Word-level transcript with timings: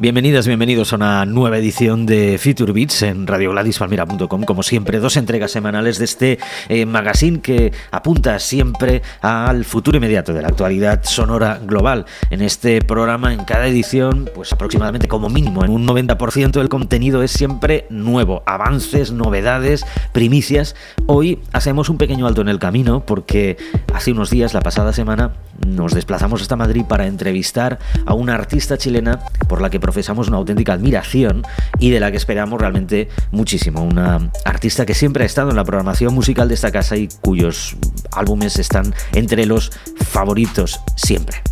Bienvenidas, 0.00 0.46
bienvenidos 0.46 0.94
a 0.94 0.96
una 0.96 1.26
nueva 1.26 1.58
edición 1.58 2.06
de 2.06 2.38
Future 2.38 2.72
Beats 2.72 3.02
en 3.02 3.26
radiogladispalmira.com. 3.26 4.44
Como 4.44 4.62
siempre, 4.62 4.98
dos 4.98 5.18
entregas 5.18 5.50
semanales 5.50 5.98
de 5.98 6.06
este 6.06 6.38
eh, 6.70 6.86
magazine 6.86 7.42
que 7.42 7.70
apunta 7.90 8.38
siempre 8.38 9.02
al 9.20 9.66
futuro 9.66 9.98
inmediato 9.98 10.32
de 10.32 10.40
la 10.40 10.48
actualidad 10.48 11.04
sonora 11.04 11.60
global. 11.62 12.06
En 12.30 12.40
este 12.40 12.80
programa, 12.80 13.34
en 13.34 13.44
cada 13.44 13.66
edición, 13.66 14.30
pues 14.34 14.54
aproximadamente 14.54 15.06
como 15.06 15.28
mínimo 15.28 15.66
en 15.66 15.70
un 15.70 15.86
90% 15.86 16.52
del 16.52 16.70
contenido 16.70 17.22
es 17.22 17.32
siempre 17.32 17.84
nuevo. 17.90 18.42
Avances, 18.46 19.12
novedades, 19.12 19.84
primicias. 20.12 20.76
Hoy 21.08 21.40
hacemos 21.52 21.90
un 21.90 21.98
pequeño 21.98 22.26
alto 22.26 22.40
en 22.40 22.48
el 22.48 22.58
camino 22.58 23.04
porque 23.04 23.58
hace 23.92 24.12
unos 24.12 24.30
días, 24.30 24.54
la 24.54 24.62
pasada 24.62 24.94
semana, 24.94 25.34
nos 25.66 25.94
desplazamos 25.94 26.42
hasta 26.42 26.56
Madrid 26.56 26.84
para 26.88 27.06
entrevistar 27.06 27.78
a 28.06 28.14
una 28.14 28.34
artista 28.34 28.78
chilena 28.78 29.20
por 29.48 29.60
la 29.60 29.70
que 29.70 29.80
profesamos 29.80 30.28
una 30.28 30.38
auténtica 30.38 30.72
admiración 30.72 31.42
y 31.78 31.90
de 31.90 32.00
la 32.00 32.10
que 32.10 32.16
esperamos 32.16 32.60
realmente 32.60 33.08
muchísimo. 33.30 33.82
Una 33.82 34.30
artista 34.44 34.86
que 34.86 34.94
siempre 34.94 35.24
ha 35.24 35.26
estado 35.26 35.50
en 35.50 35.56
la 35.56 35.64
programación 35.64 36.14
musical 36.14 36.48
de 36.48 36.54
esta 36.54 36.70
casa 36.70 36.96
y 36.96 37.08
cuyos 37.20 37.76
álbumes 38.12 38.58
están 38.58 38.94
entre 39.12 39.46
los 39.46 39.70
favoritos 40.08 40.80
siempre. 40.96 41.42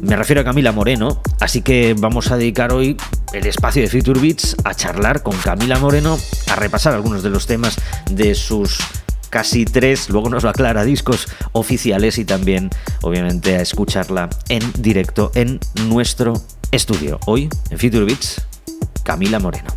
Me 0.00 0.16
refiero 0.16 0.40
a 0.40 0.44
Camila 0.44 0.72
Moreno, 0.72 1.20
así 1.40 1.60
que 1.60 1.94
vamos 1.98 2.30
a 2.30 2.38
dedicar 2.38 2.72
hoy 2.72 2.96
el 3.34 3.46
espacio 3.46 3.82
de 3.82 3.88
Future 3.88 4.18
Beats 4.18 4.56
a 4.64 4.74
charlar 4.74 5.22
con 5.22 5.36
Camila 5.36 5.78
Moreno, 5.78 6.18
a 6.50 6.56
repasar 6.56 6.94
algunos 6.94 7.22
de 7.22 7.28
los 7.28 7.46
temas 7.46 7.76
de 8.10 8.34
sus 8.34 8.78
casi 9.30 9.64
tres, 9.64 10.10
luego 10.10 10.28
nos 10.28 10.42
lo 10.42 10.50
aclara, 10.50 10.84
discos 10.84 11.28
oficiales 11.52 12.18
y 12.18 12.24
también, 12.24 12.70
obviamente, 13.02 13.56
a 13.56 13.62
escucharla 13.62 14.28
en 14.48 14.62
directo 14.78 15.30
en 15.34 15.60
nuestro 15.86 16.34
estudio. 16.72 17.18
Hoy, 17.26 17.48
en 17.70 17.78
Future 17.78 18.04
Beats, 18.04 18.42
Camila 19.04 19.38
Moreno. 19.38 19.68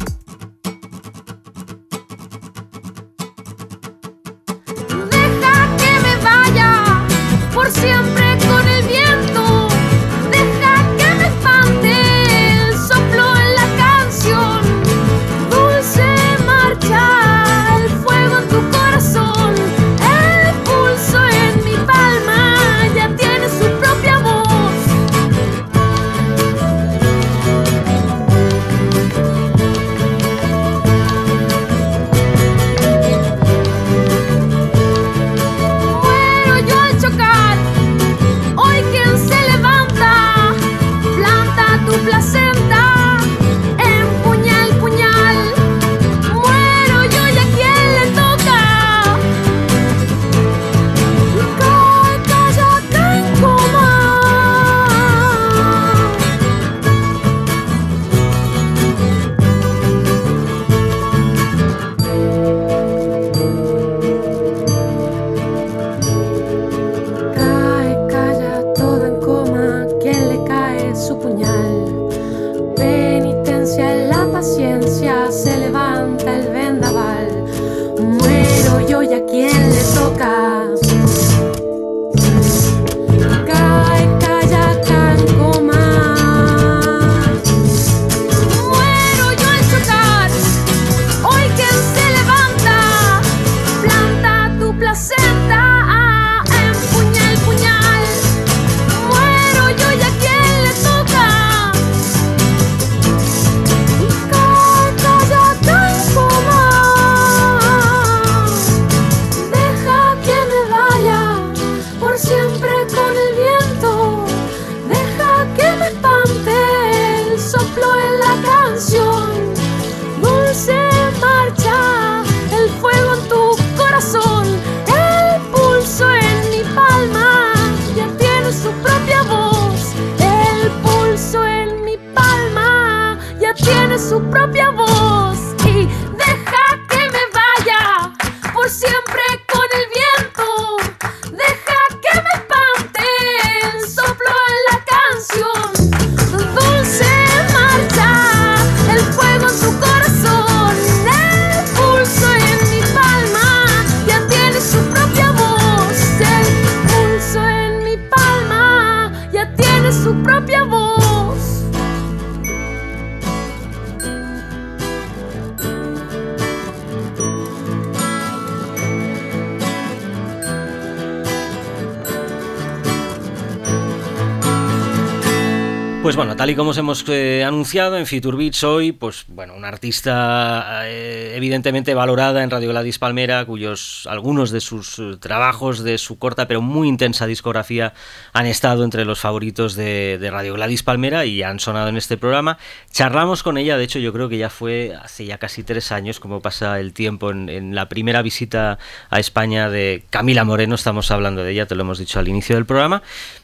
Pues 176.03 176.17
bueno, 176.17 176.35
tal 176.35 176.50
y 176.50 176.55
como 176.55 176.72
os 176.72 176.78
hemos 176.78 177.05
eh, 177.08 177.46
anunciado 177.46 177.97
en 177.97 178.05
Future 178.05 178.35
Beats 178.35 178.66
hoy, 178.66 178.91
pues 178.91 179.23
bueno, 179.29 179.55
una 179.55 179.70
artista 179.70 180.82
eh, 180.84 181.32
evidentemente 181.38 181.94
valorada 181.94 182.44
en 182.44 182.50
Radio 182.50 182.72
Gladys 182.72 183.00
Palmera, 183.00 183.46
cuyos 183.46 184.05
algunos 184.11 184.52
de 184.52 184.59
sus 184.59 185.00
eh, 185.00 185.16
trabajos 185.17 185.82
de 185.82 185.97
su 185.97 186.20
corta 186.20 186.46
pero 186.46 186.61
muy 186.61 186.90
intensa 186.90 187.26
discografía 187.26 187.94
han 188.34 188.47
estado 188.47 188.84
entre 188.84 189.05
los 189.05 189.22
favoritos 189.22 189.76
de, 189.76 190.20
Radio 190.29 190.55
Gladys 190.55 190.84
Palmera 190.84 191.23
y 191.23 191.41
han 191.41 191.61
sonado 191.61 191.88
en 191.88 191.96
este 191.96 192.17
programa. 192.17 192.58
Charlamos 192.91 193.41
con 193.41 193.58
ella, 193.58 193.78
de 193.78 193.85
hecho 193.85 194.00
yo 194.00 194.11
creo 194.11 194.28
que 194.28 194.38
ya 194.38 194.50
fue 194.50 194.94
hace 195.02 195.26
ya 195.26 195.38
casi 195.38 195.64
tres 195.64 195.94
años, 195.94 196.20
como 196.20 196.41
pasa 196.41 196.82
el 196.82 196.91
tiempo, 196.91 197.32
en, 197.32 197.47
en 197.47 197.76
la 197.76 197.88
primera 197.88 198.22
visita 198.22 198.78
a 199.09 199.20
España 199.22 199.70
de 199.70 200.03
Camila 200.09 200.44
Moreno, 200.44 200.76
estamos 200.76 201.11
hablando 201.11 201.46
de 201.46 201.52
ella, 201.53 201.66
te 201.66 201.76
lo 201.76 201.84
hemos 201.84 201.97
dicho 201.97 202.20
al 202.20 202.28
inicio 202.28 202.58
del 202.58 202.66
programa. 202.66 203.02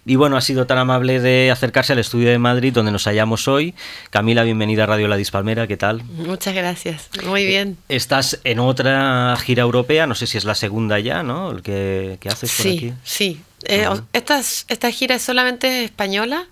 Y 0.10 0.16
bueno, 0.16 0.38
ha 0.38 0.42
sido 0.42 0.66
tan 0.66 0.80
amable 0.80 1.20
de 1.20 1.52
acercarse 1.52 1.94
al 1.94 2.00
estudio 2.00 2.30
de 2.32 2.40
Madrid, 2.40 2.74
donde 2.74 2.92
nos 2.92 3.04
hallamos 3.06 3.48
hoy. 3.48 3.76
Camila, 4.10 4.42
bienvenida 4.42 4.86
a 4.86 4.88
Radio 4.88 5.08
La 5.08 5.18
Dispalmera, 5.18 5.68
¿qué 5.68 5.78
tal? 5.78 6.02
Muchas 6.04 6.56
gracias, 6.56 7.12
muy 7.28 7.46
bien. 7.46 7.78
Estás 7.90 8.40
en 8.44 8.58
otra 8.58 9.38
gira 9.40 9.62
europea, 9.62 10.08
no 10.08 10.16
sé 10.16 10.26
si 10.26 10.40
es 10.40 10.46
la 10.46 10.56
segunda 10.56 10.98
ya, 10.98 11.22
¿no? 11.22 11.52
El 11.52 11.62
que, 11.62 12.18
que 12.20 12.28
haces 12.28 12.52
por 12.52 12.64
sí, 12.64 12.76
aquí. 12.78 12.94
Sí, 13.04 13.42
eh, 13.66 13.88
esta, 14.14 14.40
esta 14.40 14.90
gira 14.90 15.14
es 15.14 15.22
solamente 15.22 15.84
española. 15.84 16.48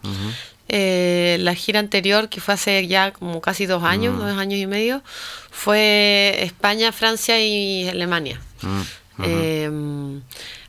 Eh, 0.70 1.38
la 1.40 1.56
gira 1.56 1.80
anterior, 1.80 2.30
que 2.30 2.40
fue 2.42 2.54
hace 2.54 2.86
ya 2.86 3.10
como 3.12 3.42
casi 3.42 3.66
dos 3.66 3.84
años, 3.84 4.14
Mm. 4.14 4.20
dos 4.20 4.38
años 4.38 4.60
y 4.60 4.68
medio, 4.68 5.02
fue 5.50 6.44
España, 6.44 6.92
Francia 6.92 7.44
y 7.44 7.88
Alemania. 7.90 8.40
Mm, 8.62 8.82
Eh, 9.24 9.70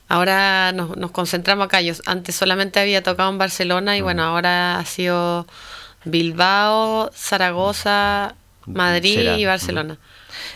ahora 0.09 0.73
nos, 0.73 0.97
nos 0.97 1.11
concentramos 1.11 1.67
acá. 1.67 1.81
Yo 1.81 1.95
antes 2.07 2.35
solamente 2.35 2.81
había 2.81 3.03
tocado 3.03 3.31
en 3.31 3.39
Barcelona 3.39 3.97
y 3.97 4.01
bueno, 4.01 4.23
ahora 4.25 4.79
ha 4.79 4.85
sido 4.85 5.47
Bilbao, 6.05 7.11
Zaragoza, 7.15 8.35
Madrid 8.67 9.15
Será, 9.17 9.39
y 9.39 9.45
Barcelona. 9.47 9.99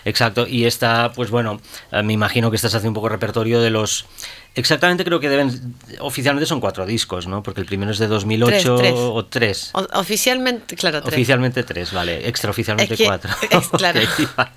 Exacto, 0.05 0.47
y 0.47 0.65
esta, 0.67 1.13
pues 1.13 1.31
bueno, 1.31 1.61
eh, 1.91 2.03
me 2.03 2.13
imagino 2.13 2.51
que 2.51 2.57
estás 2.57 2.75
haciendo 2.75 2.91
un 2.91 2.95
poco 2.95 3.09
repertorio 3.09 3.61
de 3.61 3.71
los... 3.71 4.07
Exactamente 4.55 5.03
creo 5.05 5.19
que 5.19 5.29
deben... 5.29 5.75
Oficialmente 6.01 6.47
son 6.47 6.61
cuatro 6.61 6.85
discos, 6.87 7.27
¿no? 7.27 7.43
Porque 7.43 7.61
el 7.61 7.67
primero 7.67 7.91
es 7.91 7.99
de 7.99 8.07
2008 8.07 8.51
Tres, 8.51 8.65
tres. 8.79 8.95
o 8.97 9.25
tres. 9.25 9.71
O- 9.73 9.89
oficialmente, 9.99 10.77
claro, 10.77 11.01
tres. 11.03 11.15
Oficialmente 11.15 11.63
tres, 11.63 11.93
vale. 11.93 12.29
Extraoficialmente 12.29 12.95
Es 12.95 12.99
que- 12.99 13.07
cuatro. 13.07 13.31
es- 13.51 13.69
claro. 13.77 14.01
Ok, 14.01 14.37
vale. 14.37 14.53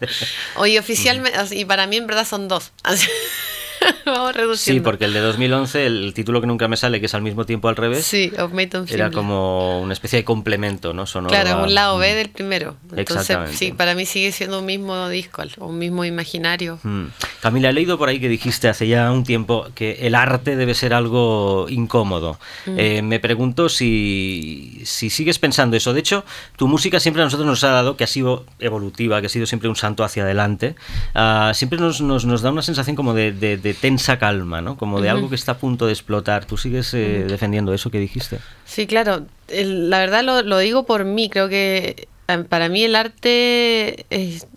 Oye, 0.58 0.80
oficialmente, 0.80 1.56
y 1.56 1.64
para 1.66 1.88
mí 1.88 1.96
en 1.98 2.08
verdad 2.08 2.26
son 2.28 2.48
dos. 2.48 2.72
Vamos 4.06 4.32
Sí, 4.32 4.38
reduciendo. 4.38 4.84
porque 4.84 5.06
el 5.06 5.14
de 5.14 5.20
2011, 5.20 5.86
el 5.86 6.14
título 6.14 6.42
que 6.42 6.48
nunca 6.48 6.68
me 6.68 6.78
sale, 6.78 7.00
que 7.00 7.06
es 7.08 7.14
al 7.14 7.22
mismo 7.22 7.46
tiempo 7.46 7.68
al 7.70 7.76
revés, 7.76 8.06
Sí, 8.06 8.32
of 8.40 8.52
era 8.90 9.12
como 9.12 9.82
una 9.82 9.94
especie 9.94 10.18
de 10.20 10.24
complemento, 10.26 10.94
¿no? 10.94 11.06
Sonoro 11.06 11.30
Claro, 11.30 11.52
a- 11.62 11.64
un 11.64 11.74
lado 11.74 11.98
B 11.98 12.14
del 12.16 12.30
primero. 12.30 12.76
Entonces, 12.96 13.38
sí, 13.54 13.72
para 13.72 13.96
mí 13.96 14.06
sigue 14.06 14.32
siendo 14.32 14.60
un 14.60 14.66
mismo 14.66 15.10
disco, 15.10 15.44
un 15.60 15.78
mismo 15.78 16.06
imaginario. 16.06 16.80
Mm. 16.84 17.06
Camila, 17.42 17.70
he 17.70 17.74
leído 17.74 17.98
por 17.98 18.10
ahí 18.10 18.20
que 18.20 18.30
dijiste 18.30 18.68
hace 18.68 18.88
ya 18.88 19.12
un 19.12 19.24
tiempo 19.24 19.68
que 19.76 20.00
el 20.02 20.16
arte 20.16 20.56
debe 20.56 20.74
ser 20.74 20.94
algo 20.94 21.68
incómodo. 21.70 22.40
Mm. 22.66 22.80
Eh, 22.80 23.02
me 23.02 23.20
pregunto 23.20 23.70
si, 23.70 24.82
si 24.86 25.10
sigues 25.10 25.40
pensando 25.40 25.76
eso. 25.78 25.94
De 25.94 26.00
hecho, 26.00 26.26
tu 26.58 26.68
música 26.68 27.00
siempre 27.00 27.22
a 27.22 27.26
nosotros 27.26 27.46
nos 27.48 27.64
ha 27.64 27.70
dado, 27.70 27.98
que 27.98 28.04
ha 28.04 28.08
sido 28.08 28.46
evolutiva, 28.60 29.20
que 29.22 29.28
ha 29.28 29.30
sido 29.30 29.46
siempre 29.46 29.70
un 29.70 29.76
salto 29.76 30.04
hacia 30.04 30.24
adelante, 30.24 30.76
ah, 31.14 31.52
siempre 31.54 31.80
nos, 31.80 32.02
nos- 32.02 32.26
nos 32.26 32.42
da 32.42 32.52
una 32.52 32.62
sensación 32.62 32.96
como 32.96 33.14
de, 33.14 33.32
de- 33.32 33.58
de 33.58 33.74
tensa 33.82 34.18
calma, 34.20 34.62
¿no? 34.62 34.78
Como 34.78 35.00
de 35.02 35.10
algo 35.10 35.30
que 35.30 35.36
está 35.36 35.54
a 35.54 35.58
punto 35.58 35.86
de 35.88 35.94
explotar. 35.94 36.46
¿Tú 36.46 36.58
sigues 36.58 36.94
eh, 36.94 37.26
defendiendo 37.28 37.74
eso 37.74 37.90
que 37.92 38.00
dijiste? 38.00 38.40
Sí, 38.66 38.88
claro. 38.88 39.26
el- 39.48 39.90
la 39.90 40.00
verdad 40.00 40.24
lo, 40.24 40.42
lo 40.42 40.58
digo 40.60 40.86
por 40.86 41.06
mí. 41.06 41.30
Creo 41.30 41.50
que 41.50 42.08
eh, 42.28 42.38
para 42.50 42.70
mí 42.70 42.84
el 42.84 42.96
arte 42.96 44.06
es, 44.10 44.48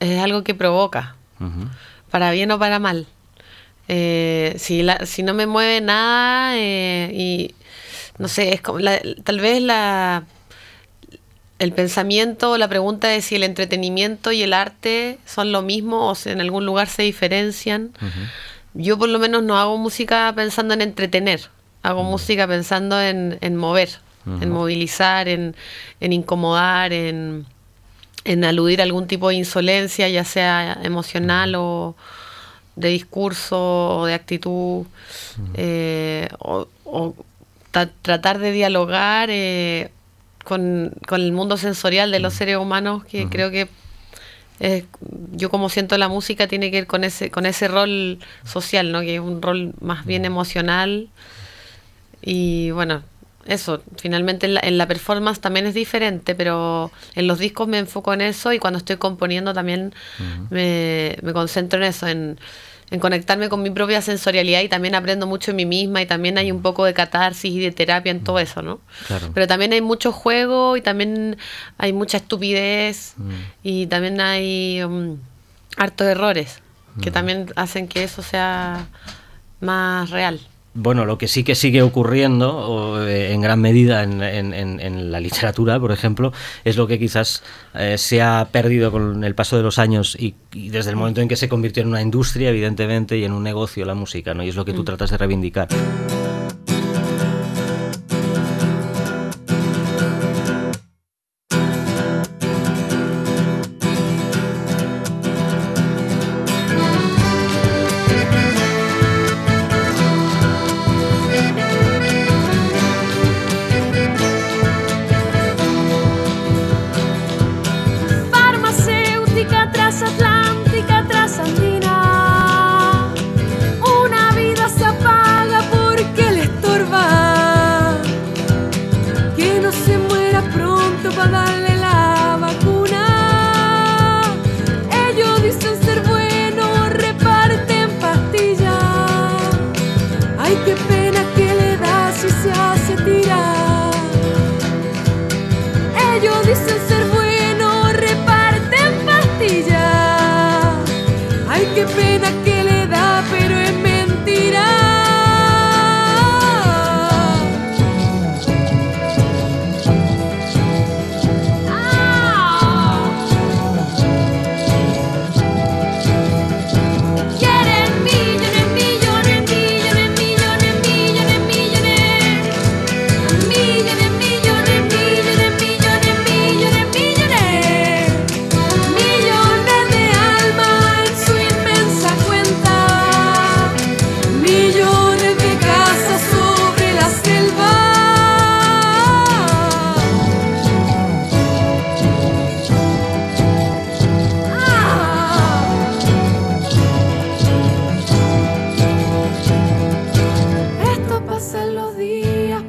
es 0.00 0.18
algo 0.20 0.44
que 0.44 0.54
provoca, 0.54 1.16
para 2.10 2.30
bien 2.30 2.50
o 2.52 2.58
para 2.58 2.78
mal. 2.78 3.06
Eh, 3.88 4.54
si, 4.58 4.82
la- 4.82 5.06
si 5.06 5.22
no 5.22 5.32
me 5.34 5.46
mueve 5.46 5.80
nada 5.80 6.56
eh, 6.56 7.10
y 7.14 7.54
no 8.18 8.28
sé, 8.28 8.52
es 8.54 8.60
como 8.60 8.78
la- 8.80 9.00
tal 9.24 9.40
vez 9.40 9.62
la 9.62 10.24
el 11.58 11.72
pensamiento 11.72 12.50
o 12.50 12.58
la 12.58 12.68
pregunta 12.68 13.08
de 13.08 13.22
si 13.22 13.34
el 13.36 13.42
entretenimiento 13.42 14.30
y 14.30 14.42
el 14.42 14.52
arte 14.52 15.18
son 15.24 15.52
lo 15.52 15.62
mismo 15.62 16.10
o 16.10 16.14
si 16.14 16.28
en 16.28 16.40
algún 16.42 16.66
lugar 16.66 16.86
se 16.88 17.02
diferencian. 17.02 17.92
Yo 18.76 18.98
por 18.98 19.08
lo 19.08 19.18
menos 19.18 19.42
no 19.42 19.56
hago 19.58 19.78
música 19.78 20.32
pensando 20.36 20.74
en 20.74 20.82
entretener, 20.82 21.40
hago 21.82 22.02
música 22.04 22.46
pensando 22.46 23.00
en, 23.00 23.38
en 23.40 23.56
mover, 23.56 23.88
en 24.42 24.50
movilizar, 24.50 25.28
en, 25.28 25.54
en 26.00 26.12
incomodar, 26.12 26.92
en, 26.92 27.46
en 28.24 28.44
aludir 28.44 28.80
a 28.80 28.84
algún 28.84 29.06
tipo 29.06 29.28
de 29.28 29.36
insolencia, 29.36 30.08
ya 30.08 30.24
sea 30.24 30.78
emocional 30.82 31.54
o 31.56 31.94
de 32.74 32.88
discurso 32.88 33.98
o 34.00 34.04
de 34.06 34.14
actitud, 34.14 34.84
eh, 35.54 36.28
o, 36.40 36.66
o 36.84 37.14
ta- 37.70 37.88
tratar 38.02 38.38
de 38.38 38.50
dialogar 38.52 39.28
eh, 39.30 39.90
con, 40.44 40.92
con 41.06 41.20
el 41.20 41.32
mundo 41.32 41.56
sensorial 41.56 42.10
de 42.10 42.18
los 42.20 42.34
seres 42.34 42.56
humanos, 42.56 43.04
que 43.04 43.28
creo 43.30 43.50
que 43.50 43.68
eh, 44.60 44.84
yo 45.32 45.50
como 45.50 45.68
siento 45.68 45.98
la 45.98 46.08
música 46.08 46.46
tiene 46.46 46.70
que 46.70 46.78
ver 46.78 46.86
con 46.86 47.04
ese, 47.04 47.30
con 47.30 47.46
ese 47.46 47.68
rol 47.68 48.18
social, 48.44 48.92
¿no? 48.92 49.00
que 49.00 49.16
es 49.16 49.20
un 49.20 49.42
rol 49.42 49.74
más 49.80 50.06
bien 50.06 50.24
emocional. 50.24 51.08
Y 52.22 52.70
bueno, 52.70 53.02
eso, 53.46 53.82
finalmente 53.96 54.46
en 54.46 54.54
la, 54.54 54.60
en 54.60 54.78
la 54.78 54.86
performance 54.86 55.40
también 55.40 55.66
es 55.66 55.74
diferente, 55.74 56.34
pero 56.34 56.90
en 57.14 57.26
los 57.26 57.38
discos 57.38 57.68
me 57.68 57.78
enfoco 57.78 58.12
en 58.14 58.22
eso 58.22 58.52
y 58.52 58.58
cuando 58.58 58.78
estoy 58.78 58.96
componiendo 58.96 59.52
también 59.52 59.94
me, 60.50 61.16
me 61.22 61.32
concentro 61.32 61.78
en 61.78 61.84
eso, 61.84 62.06
en, 62.08 62.38
en 62.90 63.00
conectarme 63.00 63.48
con 63.48 63.62
mi 63.62 63.70
propia 63.70 64.00
sensorialidad 64.00 64.60
y 64.60 64.68
también 64.68 64.94
aprendo 64.94 65.26
mucho 65.26 65.50
de 65.50 65.56
mí 65.56 65.66
misma 65.66 66.02
y 66.02 66.06
también 66.06 66.38
hay 66.38 66.52
un 66.52 66.62
poco 66.62 66.84
de 66.84 66.94
catarsis 66.94 67.52
y 67.52 67.58
de 67.58 67.72
terapia 67.72 68.10
en 68.12 68.22
todo 68.22 68.38
eso, 68.38 68.62
¿no? 68.62 68.80
Claro. 69.08 69.30
Pero 69.34 69.46
también 69.48 69.72
hay 69.72 69.80
mucho 69.80 70.12
juego 70.12 70.76
y 70.76 70.82
también 70.82 71.36
hay 71.78 71.92
mucha 71.92 72.18
estupidez 72.18 73.14
Mm. 73.16 73.30
y 73.64 73.86
también 73.86 74.20
hay 74.20 74.82
um, 74.84 75.18
hartos 75.76 76.06
errores 76.06 76.60
que 77.02 77.10
también 77.10 77.52
hacen 77.56 77.88
que 77.88 78.04
eso 78.04 78.22
sea 78.22 78.86
más 79.60 80.08
real. 80.10 80.40
Bueno, 80.78 81.06
lo 81.06 81.16
que 81.16 81.26
sí 81.26 81.42
que 81.42 81.54
sigue 81.54 81.80
ocurriendo 81.80 82.54
o, 82.54 83.00
eh, 83.02 83.32
en 83.32 83.40
gran 83.40 83.60
medida 83.60 84.02
en, 84.02 84.22
en- 84.22 84.52
en- 84.52 84.78
en 84.78 85.10
la 85.10 85.20
literatura, 85.20 85.80
por 85.80 85.90
ejemplo, 85.90 86.32
es 86.64 86.76
lo 86.76 86.86
que 86.86 86.98
quizás 86.98 87.42
eh, 87.74 87.96
se 87.96 88.20
ha 88.20 88.46
perdido 88.52 88.92
con 88.92 89.24
el 89.24 89.34
paso 89.34 89.56
de 89.56 89.62
los 89.62 89.78
años 89.78 90.16
y, 90.20 90.34
y 90.52 90.68
desde 90.68 90.90
el 90.90 90.96
momento 90.96 91.22
en 91.22 91.28
que 91.28 91.36
se 91.36 91.48
convirtió 91.48 91.82
en 91.82 91.88
una 91.88 92.02
industria, 92.02 92.50
evidentemente, 92.50 93.16
y 93.16 93.24
en 93.24 93.32
un 93.32 93.42
negocio 93.42 93.86
la 93.86 93.94
música, 93.94 94.34
¿no? 94.34 94.42
Y 94.44 94.50
es 94.50 94.54
lo 94.56 94.64
que 94.66 94.74
tú 94.74 94.84
tratas 94.84 95.10
de 95.10 95.16
reivindicar. 95.16 95.68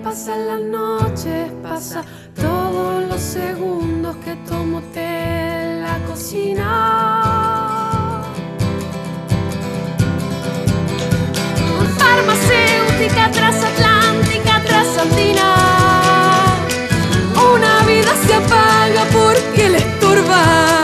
pasa 0.08 0.38
la 0.38 0.58
noche, 0.58 1.52
pasa 1.62 2.02
todos 2.34 3.04
los 3.10 3.20
segundos 3.20 4.16
que 4.24 4.36
tomo 4.48 4.82
té 4.94 5.04
en 5.64 5.82
la 5.82 6.00
cocina. 6.08 6.70
Farmacéutica 12.00 13.32
transatlántica, 13.32 14.54
transantina. 14.66 15.48
Una 17.54 17.74
vida 17.86 18.14
se 18.26 18.34
apaga 18.34 19.04
porque 19.12 19.70
le 19.70 19.78
estorba. 19.78 20.77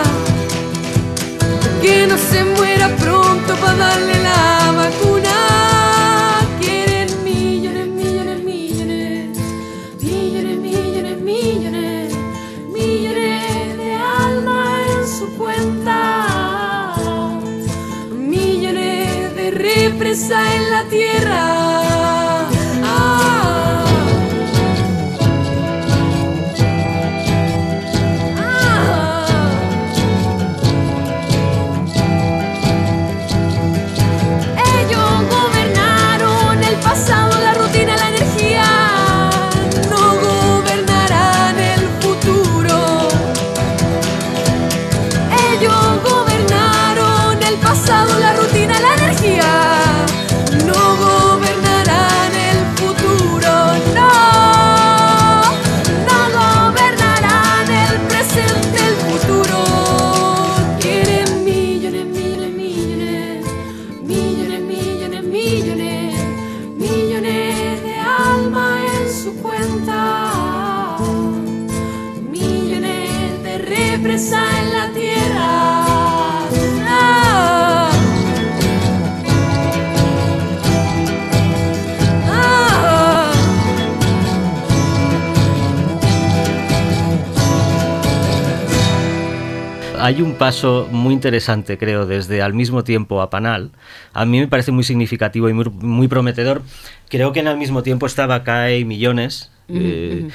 Hay 90.03 90.21
un 90.21 90.33
paso 90.33 90.89
muy 90.91 91.13
interesante, 91.13 91.77
creo, 91.77 92.05
desde 92.05 92.41
al 92.41 92.53
mismo 92.53 92.83
tiempo 92.83 93.21
a 93.21 93.29
Panal. 93.29 93.71
A 94.11 94.25
mí 94.25 94.37
me 94.37 94.49
parece 94.49 94.73
muy 94.73 94.83
significativo 94.83 95.47
y 95.47 95.53
muy, 95.53 95.63
muy 95.63 96.09
prometedor. 96.09 96.61
Creo 97.07 97.31
que 97.31 97.39
en 97.39 97.47
al 97.47 97.57
mismo 97.57 97.83
tiempo 97.83 98.05
estaba 98.05 98.43
CAE 98.43 98.79
y 98.79 98.85
Millones. 98.85 99.49
Eh, 99.69 100.27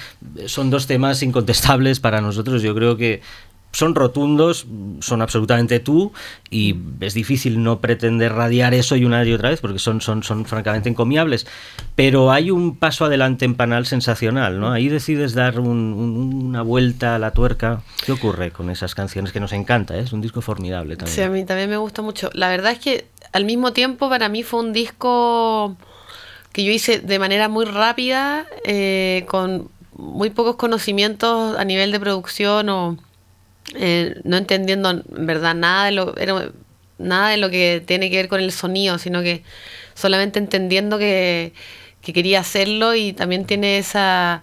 Son 0.46 0.70
dos 0.70 0.87
temas 0.87 1.22
incontestables 1.22 2.00
para 2.00 2.22
nosotros. 2.22 2.62
Yo 2.62 2.75
creo 2.75 2.96
que 2.96 3.20
son 3.78 3.94
rotundos, 3.94 4.66
son 5.00 5.23
absolutamente 5.23 5.78
tú 5.78 6.12
y 6.50 6.75
es 7.00 7.14
difícil 7.14 7.62
no 7.62 7.78
pretender 7.80 8.32
radiar 8.32 8.75
eso 8.75 8.97
y 8.97 9.04
una 9.04 9.25
y 9.25 9.32
otra 9.32 9.50
vez 9.50 9.61
porque 9.61 9.78
son, 9.78 10.00
son, 10.00 10.25
son 10.25 10.44
francamente 10.47 10.88
encomiables. 10.88 11.47
Pero 11.94 12.32
hay 12.32 12.50
un 12.50 12.76
paso 12.76 13.04
adelante 13.04 13.44
en 13.44 13.54
Panal 13.54 13.87
sensacional, 13.87 14.58
¿no? 14.58 14.73
Ahí 14.73 14.88
decides 14.88 15.35
dar 15.35 15.61
un- 15.61 15.68
un- 15.68 16.47
una 16.49 16.62
vuelta 16.62 17.14
a 17.14 17.18
la 17.20 17.30
tuerca. 17.30 17.82
¿Qué 18.04 18.11
ocurre 18.11 18.50
con 18.50 18.68
esas 18.68 18.97
canciones 18.97 19.30
que 19.32 19.38
nos 19.38 19.52
encanta? 19.52 19.97
¿eh? 19.97 20.00
Es 20.00 20.12
un 20.12 20.20
disco 20.23 20.40
formidable 20.40 20.97
también. 20.97 21.14
Sí, 21.14 21.23
a 21.23 21.28
mí 21.30 21.44
también 21.44 21.70
me 21.70 21.76
gusta 21.76 22.02
mucho. 22.02 22.30
La 22.32 22.49
verdad 22.49 22.73
es 22.73 22.80
que 22.80 23.06
al 23.32 23.44
mismo 23.44 23.73
tiempo 23.73 24.08
para 24.08 24.28
mí 24.28 24.42
fue 24.42 24.58
un 24.61 24.73
disco 24.73 25.76
que 26.52 26.64
yo 26.64 26.73
hice 26.73 26.99
de 26.99 27.18
manera 27.20 27.49
muy 27.49 27.64
rápida, 27.64 28.44
eh, 28.64 29.25
con 29.28 29.68
muy 29.94 30.30
pocos 30.30 30.56
conocimientos 30.56 31.56
a 31.56 31.64
nivel 31.64 31.92
de 31.92 32.00
producción 32.00 32.68
o 32.70 32.97
eh, 33.76 34.20
no 34.25 34.37
entendiendo 34.37 34.90
en 34.90 35.02
verdad 35.26 35.54
nada 35.54 35.87
de 35.87 35.92
lo 35.92 36.16
era- 36.16 36.50
nada 36.98 37.28
de 37.30 37.37
lo 37.37 37.50
que 37.50 37.82
tiene 37.87 38.10
que 38.10 38.16
ver 38.16 38.28
con 38.28 38.40
el 38.40 38.50
sonido, 38.52 38.98
sino 38.98 39.22
que 39.22 39.42
solamente 39.94 40.38
entendiendo 40.38 40.98
que, 40.98 41.52
que 42.02 42.12
quería 42.12 42.40
hacerlo 42.40 42.94
y 42.94 43.12
también 43.12 43.44
tiene 43.44 43.78
esa 43.78 44.42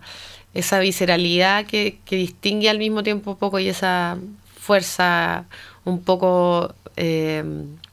esa 0.54 0.80
visceralidad 0.80 1.66
que, 1.66 1.98
que 2.06 2.16
distingue 2.16 2.70
al 2.70 2.78
mismo 2.80 3.04
tiempo 3.04 3.32
un 3.32 3.38
poco 3.38 3.60
y 3.60 3.68
esa 3.68 4.18
fuerza 4.58 5.44
un 5.84 6.02
poco 6.02 6.74
eh, 6.96 7.44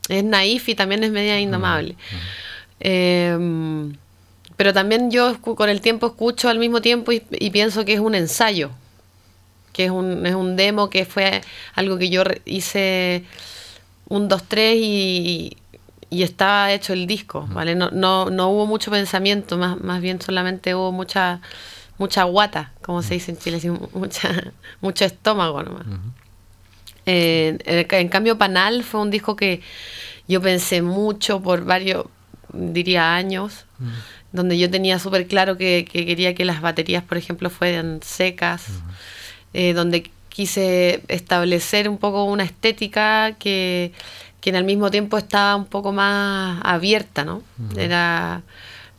es 0.08 0.22
naif 0.22 0.68
y 0.68 0.76
también 0.76 1.02
es 1.02 1.10
media 1.10 1.40
indomable. 1.40 1.96
Eh, 2.78 3.36
pero 4.56 4.72
también 4.72 5.10
yo 5.10 5.40
con 5.40 5.68
el 5.70 5.80
tiempo 5.80 6.06
escucho 6.06 6.48
al 6.48 6.58
mismo 6.60 6.80
tiempo 6.80 7.10
y, 7.10 7.22
y 7.32 7.50
pienso 7.50 7.84
que 7.84 7.94
es 7.94 8.00
un 8.00 8.14
ensayo, 8.14 8.70
que 9.73 9.87
es 9.87 9.91
un, 9.91 10.26
es 10.26 10.35
un 10.35 10.57
demo, 10.57 10.91
que 10.91 11.05
fue 11.05 11.41
algo 11.75 11.99
que 11.99 12.11
yo 12.11 12.23
hice 12.45 13.25
un, 14.09 14.29
dos, 14.29 14.45
tres 14.45 14.76
y, 14.79 15.57
y 16.11 16.23
estaba 16.23 16.73
hecho 16.73 16.93
el 16.93 17.07
disco, 17.07 17.47
¿vale? 17.50 17.75
No, 17.75 17.91
no, 17.91 18.31
no 18.31 18.49
hubo 18.50 18.67
mucho 18.67 18.91
pensamiento, 18.91 19.57
más, 19.57 19.81
más 19.81 20.00
bien 20.00 20.21
solamente 20.21 20.75
hubo 20.75 20.93
mucha 20.93 21.41
mucha 21.99 22.25
guata, 22.25 22.73
como 22.83 23.00
se 23.02 23.14
dice 23.14 23.31
en 23.31 23.38
Chile, 23.38 23.57
así, 23.59 23.71
mucha, 23.71 24.52
mucho 24.81 25.05
estómago 25.05 25.62
nomás. 25.62 25.87
Eh, 27.07 27.59
en, 27.64 27.87
en 27.88 28.09
cambio, 28.09 28.38
Panal 28.38 28.83
fue 28.83 29.00
un 29.00 29.11
disco 29.11 29.37
que 29.37 29.61
yo 30.29 30.41
pensé 30.41 30.83
mucho 30.83 31.41
por 31.41 31.64
varios, 31.64 32.07
diría 32.52 33.14
años, 33.14 33.67
donde 34.33 34.59
yo 34.59 34.71
tenía 34.71 34.99
súper 34.99 35.26
claro 35.26 35.57
que, 35.57 35.87
que 35.91 36.07
quería 36.07 36.35
que 36.35 36.45
las 36.45 36.61
baterías, 36.61 37.02
por 37.02 37.19
ejemplo, 37.19 37.50
fueran 37.50 38.00
secas, 38.02 38.67
eh, 39.54 39.73
donde 39.75 40.11
quise 40.28 41.02
establecer 41.09 41.88
un 41.88 41.99
poco 41.99 42.25
una 42.25 42.42
estética 42.44 43.32
que, 43.38 43.92
que 44.40 44.50
en 44.50 44.56
el 44.56 44.64
mismo 44.64 44.90
tiempo 44.90 45.18
estaba 45.18 45.56
un 45.56 45.66
poco 45.66 45.92
más 45.92 46.61
abierta, 46.64 47.25
¿no? 47.25 47.42
Era, 47.76 48.42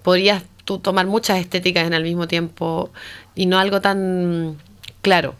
podrías 0.03 0.43
tú 0.65 0.77
tomar 0.79 1.07
muchas 1.07 1.39
estéticas 1.39 1.85
en 1.87 1.93
el 1.93 2.03
mismo 2.03 2.27
tiempo 2.27 2.91
y 3.35 3.45
no 3.47 3.57
algo 3.59 3.81
tan 3.81 4.57
claro. 5.01 5.35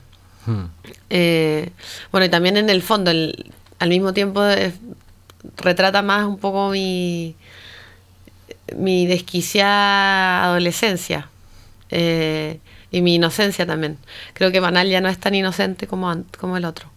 Hmm. 0.46 0.65
Eh, 1.10 1.70
bueno, 2.12 2.25
y 2.25 2.29
también 2.29 2.58
en 2.58 2.70
el 2.70 2.82
fondo, 2.82 3.12
el- 3.12 3.51
al 3.79 3.89
mismo 3.89 4.13
tiempo 4.13 4.43
eh, 4.46 4.74
retrata 5.58 6.01
más 6.01 6.25
un 6.25 6.38
poco 6.38 6.70
mi, 6.70 7.36
mi 8.75 9.05
desquiciada 9.05 10.46
adolescencia 10.46 11.29
eh, 11.89 12.60
y 12.93 13.01
mi 13.01 13.15
inocencia 13.15 13.65
también. 13.65 13.97
Creo 14.33 14.51
que 14.53 14.62
Manal 14.62 14.88
ya 14.88 15.01
no 15.01 15.09
es 15.09 15.17
tan 15.17 15.35
inocente 15.35 15.88
como, 15.88 16.13
como 16.39 16.55
el 16.55 16.63
otro. 16.63 16.88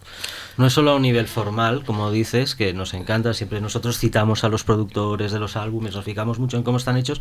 No 0.55 0.65
es 0.67 0.73
solo 0.73 0.91
a 0.91 0.95
un 0.95 1.01
nivel 1.01 1.27
formal, 1.27 1.83
como 1.85 2.09
dices, 2.11 2.55
que 2.55 2.73
nos 2.73 2.93
encanta, 2.93 3.33
siempre 3.33 3.59
nosotros 3.61 3.99
citamos 3.99 4.43
a 4.43 4.49
los 4.49 4.63
productores 4.63 5.31
de 5.31 5.39
los 5.39 5.55
álbumes, 5.55 5.93
nos 5.95 6.05
fijamos 6.05 6.39
mucho 6.39 6.55
en 6.57 6.63
cómo 6.63 6.77
están 6.77 6.97
hechos, 6.97 7.19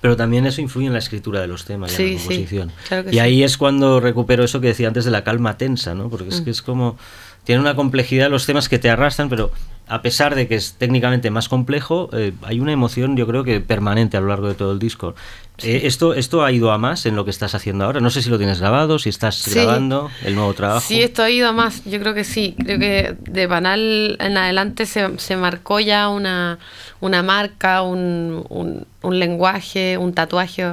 pero 0.00 0.16
también 0.16 0.46
eso 0.46 0.60
influye 0.60 0.86
en 0.86 0.92
la 0.92 0.98
escritura 1.00 1.40
de 1.40 1.48
los 1.48 1.64
temas 1.64 1.90
y 1.90 1.94
en 1.94 1.98
Sí, 2.08 2.12
la 2.14 2.18
sí, 2.20 2.26
composición. 2.28 2.72
claro 2.86 3.04
que 3.04 3.10
y 3.10 3.12
sí. 3.14 3.18
ahí 3.18 3.42
es 3.42 3.58
cuando 3.58 3.98
recupero 4.00 4.44
eso 4.44 4.60
que 4.60 4.68
decía 4.68 4.88
antes 4.88 5.04
de 5.04 5.10
la 5.10 5.24
calma 5.24 5.58
tensa, 5.58 5.94
¿no? 5.94 6.08
Porque 6.08 6.26
Mm. 6.26 6.32
es 6.32 6.40
que 6.42 6.50
es 6.50 6.62
como 6.62 6.96
tiene 7.44 7.60
una 7.60 7.74
complejidad 7.74 8.30
los 8.30 8.46
temas 8.46 8.68
que 8.68 8.78
te 8.78 8.88
arrastran, 8.90 9.28
pero 9.28 9.50
a 9.88 10.02
pesar 10.02 10.34
de 10.34 10.46
que 10.48 10.54
es 10.54 10.74
técnicamente 10.74 11.30
más 11.30 11.48
complejo, 11.48 12.10
eh, 12.12 12.32
hay 12.42 12.60
una 12.60 12.72
emoción 12.72 13.16
yo 13.16 13.26
creo 13.26 13.44
que 13.44 13.60
permanente 13.60 14.16
a 14.16 14.20
lo 14.20 14.28
largo 14.28 14.48
de 14.48 14.54
todo 14.54 14.72
el 14.72 14.78
disco. 14.78 15.14
Eh, 15.60 15.80
esto, 15.84 16.14
¿Esto 16.14 16.44
ha 16.44 16.52
ido 16.52 16.70
a 16.70 16.78
más 16.78 17.04
en 17.06 17.16
lo 17.16 17.24
que 17.24 17.32
estás 17.32 17.54
haciendo 17.56 17.84
ahora? 17.84 17.98
No 18.00 18.10
sé 18.10 18.22
si 18.22 18.30
lo 18.30 18.38
tienes 18.38 18.60
grabado, 18.60 18.98
si 19.00 19.08
estás 19.08 19.34
Sí. 19.36 19.54
grabando 19.54 20.08
el 20.24 20.36
nuevo 20.36 20.54
trabajo. 20.54 20.86
Sí, 20.86 21.02
esto 21.02 21.22
ha 21.24 21.30
ido 21.30 21.48
a 21.48 21.52
más, 21.52 21.84
yo 21.84 21.98
creo 21.98 22.14
que 22.14 22.22
sí. 22.22 22.54
Creo 22.62 22.78
que 22.78 23.16
de 23.28 23.46
Banal 23.48 24.16
en 24.20 24.36
adelante 24.36 24.86
se, 24.86 25.18
se 25.18 25.36
marcó 25.36 25.80
ya 25.80 26.08
una, 26.10 26.58
una 27.00 27.24
marca, 27.24 27.82
un, 27.82 28.44
un, 28.50 28.86
un 29.02 29.18
lenguaje, 29.18 29.98
un 29.98 30.12
tatuaje, 30.14 30.64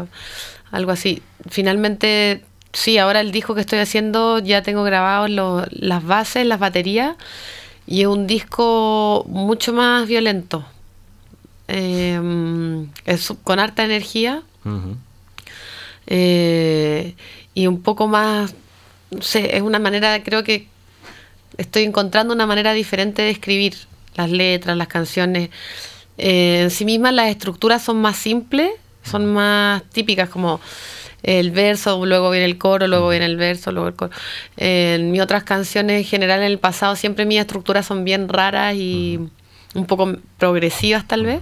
algo 0.72 0.91
así. 0.91 1.24
Finalmente, 1.50 2.43
sí, 2.74 3.00
ahora 3.00 3.22
el 3.22 3.31
disco 3.31 3.55
que 3.55 3.62
estoy 3.62 3.79
haciendo 3.79 4.38
ya 4.38 4.62
tengo 4.62 4.84
grabados 4.84 5.31
las 5.72 6.03
bases, 6.05 6.45
las 6.45 6.60
baterías, 6.60 7.15
y 7.88 8.01
es 8.01 8.08
un 8.08 8.27
disco 8.27 9.25
mucho 9.27 9.74
más 9.74 10.08
violento. 10.08 10.65
Eh, 11.68 12.20
es 13.06 13.34
con 13.44 13.60
harta 13.60 13.84
energía 13.84 14.44
eh, 16.06 17.15
y 17.56 17.65
un 17.65 17.82
poco 17.82 18.08
más, 18.08 18.54
no 19.10 19.22
sé, 19.24 19.56
es 19.58 19.63
una 19.63 19.80
manera, 19.80 20.22
creo 20.24 20.44
que 20.44 20.68
estoy 21.58 21.84
encontrando 21.84 22.34
una 22.34 22.46
manera 22.46 22.74
diferente 22.74 23.24
de 23.24 23.32
escribir 23.32 23.75
las 24.15 24.30
letras, 24.30 24.77
las 24.77 24.88
canciones. 24.88 25.50
Eh, 26.18 26.62
en 26.63 26.72
sí 26.72 26.86
mismas 26.86 27.13
las 27.13 27.30
estructuras 27.30 27.84
son 27.84 28.01
más 28.01 28.18
simples, 28.18 28.72
son 29.04 29.34
más 29.34 29.84
típicas 29.92 30.30
como 30.30 30.60
el 31.27 31.51
verso, 31.51 32.05
luego 32.05 32.29
viene 32.29 32.46
el 32.46 32.58
coro, 32.58 32.88
luego 32.88 33.10
viene 33.10 33.25
el 33.25 33.36
verso, 33.38 33.72
luego 33.72 33.88
el 33.88 33.96
coro. 33.96 34.12
Eh, 34.58 34.96
en 35.00 35.12
mis 35.12 35.22
otras 35.22 35.44
canciones 35.44 35.98
en 35.98 36.03
general 36.05 36.39
en 36.41 36.46
el 36.48 36.60
pasado 36.60 36.96
siempre 36.96 37.25
mis 37.25 37.39
estructuras 37.39 37.86
son 37.86 38.03
bien 38.03 38.29
raras 38.29 38.75
y 38.75 39.20
un 39.74 39.86
poco 39.88 40.15
progresivas 40.38 41.08
tal 41.08 41.25
vez. 41.25 41.41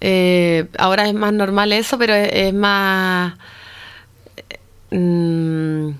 Eh, 0.00 0.66
ahora 0.78 1.06
es 1.08 1.14
más 1.14 1.32
normal 1.32 1.72
eso, 1.72 1.96
pero 1.96 2.12
es, 2.14 2.28
es 2.32 2.52
más 2.54 3.34
mm, 4.90 5.90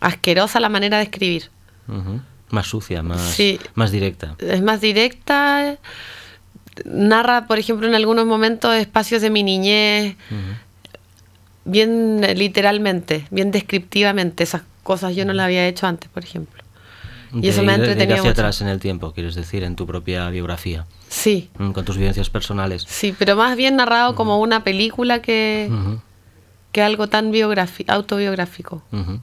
asquerosa 0.00 0.60
la 0.60 0.68
manera 0.68 0.98
de 0.98 1.04
escribir. 1.04 1.50
Ujú. 1.88 2.20
Más 2.50 2.66
sucia, 2.66 3.02
más, 3.02 3.20
Sí. 3.20 3.58
más 3.74 3.90
directa. 3.92 4.34
Es 4.38 4.62
más 4.62 4.80
directa. 4.80 5.76
narra, 6.84 7.46
por 7.48 7.58
ejemplo, 7.58 7.88
en 7.88 7.94
algunos 7.96 8.24
momentos 8.24 8.72
espacios 8.76 9.20
de 9.20 9.30
mi 9.30 9.42
niñez, 9.42 10.14
bien 11.68 12.22
eh, 12.24 12.34
literalmente, 12.34 13.26
bien 13.30 13.50
descriptivamente. 13.50 14.42
Esas 14.44 14.62
cosas 14.82 15.14
yo 15.14 15.24
no 15.24 15.32
las 15.32 15.44
había 15.44 15.66
hecho 15.66 15.86
antes, 15.86 16.10
por 16.10 16.24
ejemplo. 16.24 16.62
Y 17.42 17.48
eso 17.48 17.62
me 17.62 17.72
ha 17.72 17.76
De- 17.76 17.82
de- 17.82 17.86
de 17.88 17.92
entretenido 17.92 18.14
hacia 18.16 18.30
mucho. 18.30 18.40
atrás 18.40 18.60
en 18.62 18.68
el 18.68 18.80
tiempo, 18.80 19.12
quieres 19.12 19.34
decir, 19.34 19.62
en 19.62 19.76
tu 19.76 19.86
propia 19.86 20.30
biografía, 20.30 20.86
Sí, 21.10 21.50
mm, 21.58 21.72
con 21.72 21.84
tus 21.84 21.98
vivencias 21.98 22.30
personales. 22.30 22.84
sí, 22.88 23.14
pero 23.18 23.36
más 23.36 23.54
bien 23.56 23.76
narrado 23.76 24.14
como 24.14 24.40
una 24.40 24.64
película 24.64 25.20
que, 25.20 25.68
Ujú, 25.70 26.00
que 26.72 26.80
algo 26.82 27.08
tan 27.08 27.30
autobiográfico. 27.88 28.82
ujú. 28.92 29.02
Siempre 29.02 29.20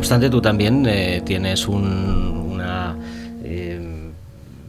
obstante, 0.00 0.30
tú 0.30 0.40
también 0.40 0.86
eh, 0.86 1.22
tienes 1.24 1.68
un- 1.68 2.50
una... 2.52 2.96
eh, 3.44 4.10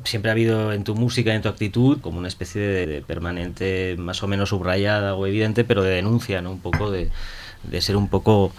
siempre 0.03 0.29
ha 0.31 0.33
habido 0.33 0.73
en 0.73 0.83
tu 0.83 0.95
música, 0.95 1.33
en 1.35 1.41
tu 1.41 1.49
actitud, 1.49 1.99
como 2.01 2.17
una 2.19 2.27
especie 2.27 2.61
de, 2.61 3.01
permanente, 3.01 3.95
más 3.97 4.23
o 4.23 4.27
menos 4.27 4.49
subrayada 4.49 5.15
o 5.15 5.27
evidente, 5.27 5.63
pero 5.63 5.83
de 5.83 5.91
denuncia, 5.91 6.41
¿no? 6.41 6.51
Un 6.51 6.59
poco 6.59 6.91
de, 6.91 7.09
de 7.63 7.81
ser 7.81 7.95
un 7.97 8.07
poco 8.09 8.51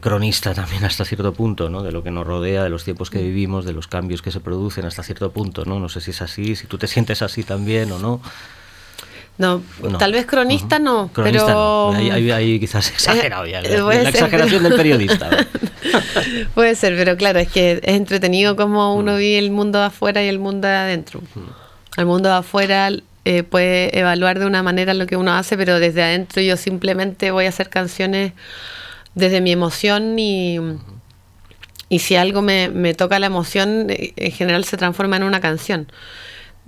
cronista 0.00 0.54
también 0.54 0.84
hasta 0.84 1.04
cierto 1.04 1.32
punto, 1.34 1.68
¿no? 1.70 1.82
De 1.82 1.92
lo 1.92 2.02
que 2.02 2.10
nos 2.12 2.26
rodea, 2.26 2.62
de 2.62 2.70
los 2.70 2.84
tiempos 2.84 3.10
que 3.10 3.20
vivimos, 3.22 3.64
de 3.64 3.72
los 3.72 3.88
cambios 3.88 4.22
que 4.22 4.30
se 4.30 4.40
producen 4.40 4.84
hasta 4.84 5.02
cierto 5.02 5.30
punto, 5.32 5.64
¿no? 5.64 5.80
No 5.80 5.88
sé 5.88 6.00
si 6.00 6.12
es 6.12 6.22
así, 6.22 6.54
si 6.56 6.66
tú 6.68 6.78
te 6.78 6.86
sientes 6.86 7.22
así 7.22 7.42
también 7.42 7.90
o 7.92 7.98
no. 7.98 8.20
No, 9.38 9.62
No. 9.82 9.98
tal 9.98 10.12
vez 10.12 10.24
cronista 10.24 10.78
no, 10.78 11.10
Cronista 11.12 11.44
pero 11.44 11.54
no. 11.54 11.92
Ahí, 11.92 12.10
ahí- 12.10 12.30
ahí 12.30 12.58
quizás 12.60 12.90
exagerado 12.90 13.46
ya. 13.46 13.60
eh, 13.60 13.78
La, 13.78 14.08
exageración 14.08 14.62
pero- 14.62 14.68
del 14.70 14.76
periodista. 14.76 15.28
puede 16.54 16.74
ser, 16.74 16.96
pero 16.96 17.16
claro, 17.16 17.38
es 17.38 17.48
que 17.48 17.72
es 17.82 17.94
entretenido 17.94 18.56
como 18.56 18.94
Mm. 18.94 18.98
uno 18.98 19.16
vive 19.16 19.38
el 19.38 19.50
mundo 19.50 19.78
de 19.78 19.86
afuera 19.86 20.22
y 20.24 20.28
el 20.28 20.38
mundo 20.38 20.66
de 20.68 20.74
adentro. 20.74 21.20
El 21.96 22.06
mundo 22.06 22.28
de 22.30 22.36
afuera 22.36 22.90
eh, 23.26 23.42
puede 23.42 23.98
evaluar 23.98 24.38
de 24.38 24.46
una 24.46 24.62
manera 24.62 24.94
lo 24.94 25.06
que 25.06 25.16
uno 25.16 25.32
hace, 25.34 25.56
pero 25.56 25.80
desde 25.80 26.02
adentro 26.02 26.40
yo 26.42 26.56
simplemente 26.56 27.30
voy 27.30 27.46
a 27.46 27.48
hacer 27.50 27.68
canciones 27.68 28.32
desde 29.14 29.40
mi 29.40 29.50
emoción 29.52 30.18
y, 30.18 30.58
y 31.88 31.98
si 31.98 32.16
algo 32.16 32.40
me, 32.42 32.68
me 32.68 32.94
toca 32.94 33.18
la 33.18 33.26
emoción, 33.26 33.86
eh, 33.90 34.12
en 34.16 34.32
general 34.32 34.64
se 34.64 34.76
transforma 34.76 35.16
en 35.16 35.24
una 35.24 35.40
canción. 35.40 35.88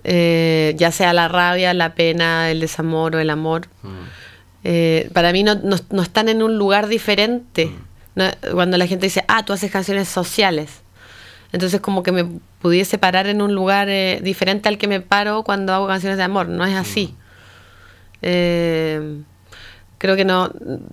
Eh, 0.05 0.75
ya 0.77 0.93
sea 0.93 1.13
la 1.13 1.29
rabia, 1.29 1.75
la 1.75 1.95
pena, 1.95 2.51
el 2.51 2.61
desamor 2.61 3.17
o 3.17 3.19
el 3.19 3.31
amor. 3.31 3.67
Eh, 4.65 5.11
para 5.13 5.33
mí 5.33 5.43
no, 5.43 5.55
no- 5.57 5.77
no 5.91 6.03
están 6.03 6.29
en 6.29 6.43
un 6.43 6.57
lugar 6.59 6.89
diferente. 6.89 7.73
No- 8.15 8.31
cuando 8.53 8.77
la 8.79 8.87
gente 8.87 9.07
dice, 9.07 9.25
ah, 9.29 9.45
tú 9.45 9.53
haces 9.53 9.71
canciones 9.71 10.09
sociales. 10.09 10.83
Entonces 11.53 11.81
como 11.81 12.03
que 12.03 12.13
me 12.13 12.27
pudiese 12.61 12.99
parar 12.99 13.27
en 13.27 13.41
un 13.41 13.55
lugar 13.55 13.89
eh, 13.89 14.21
diferente 14.23 14.69
al 14.69 14.77
que 14.79 14.87
me 14.89 15.01
paro 15.01 15.43
cuando 15.45 15.73
hago 15.73 15.87
canciones 15.87 16.19
de 16.19 16.25
amor. 16.25 16.49
No 16.49 16.65
es 16.65 16.75
así. 16.77 17.15
Eh, 18.23 19.21
creo 19.99 20.17
que 20.17 20.25
no, 20.25 20.51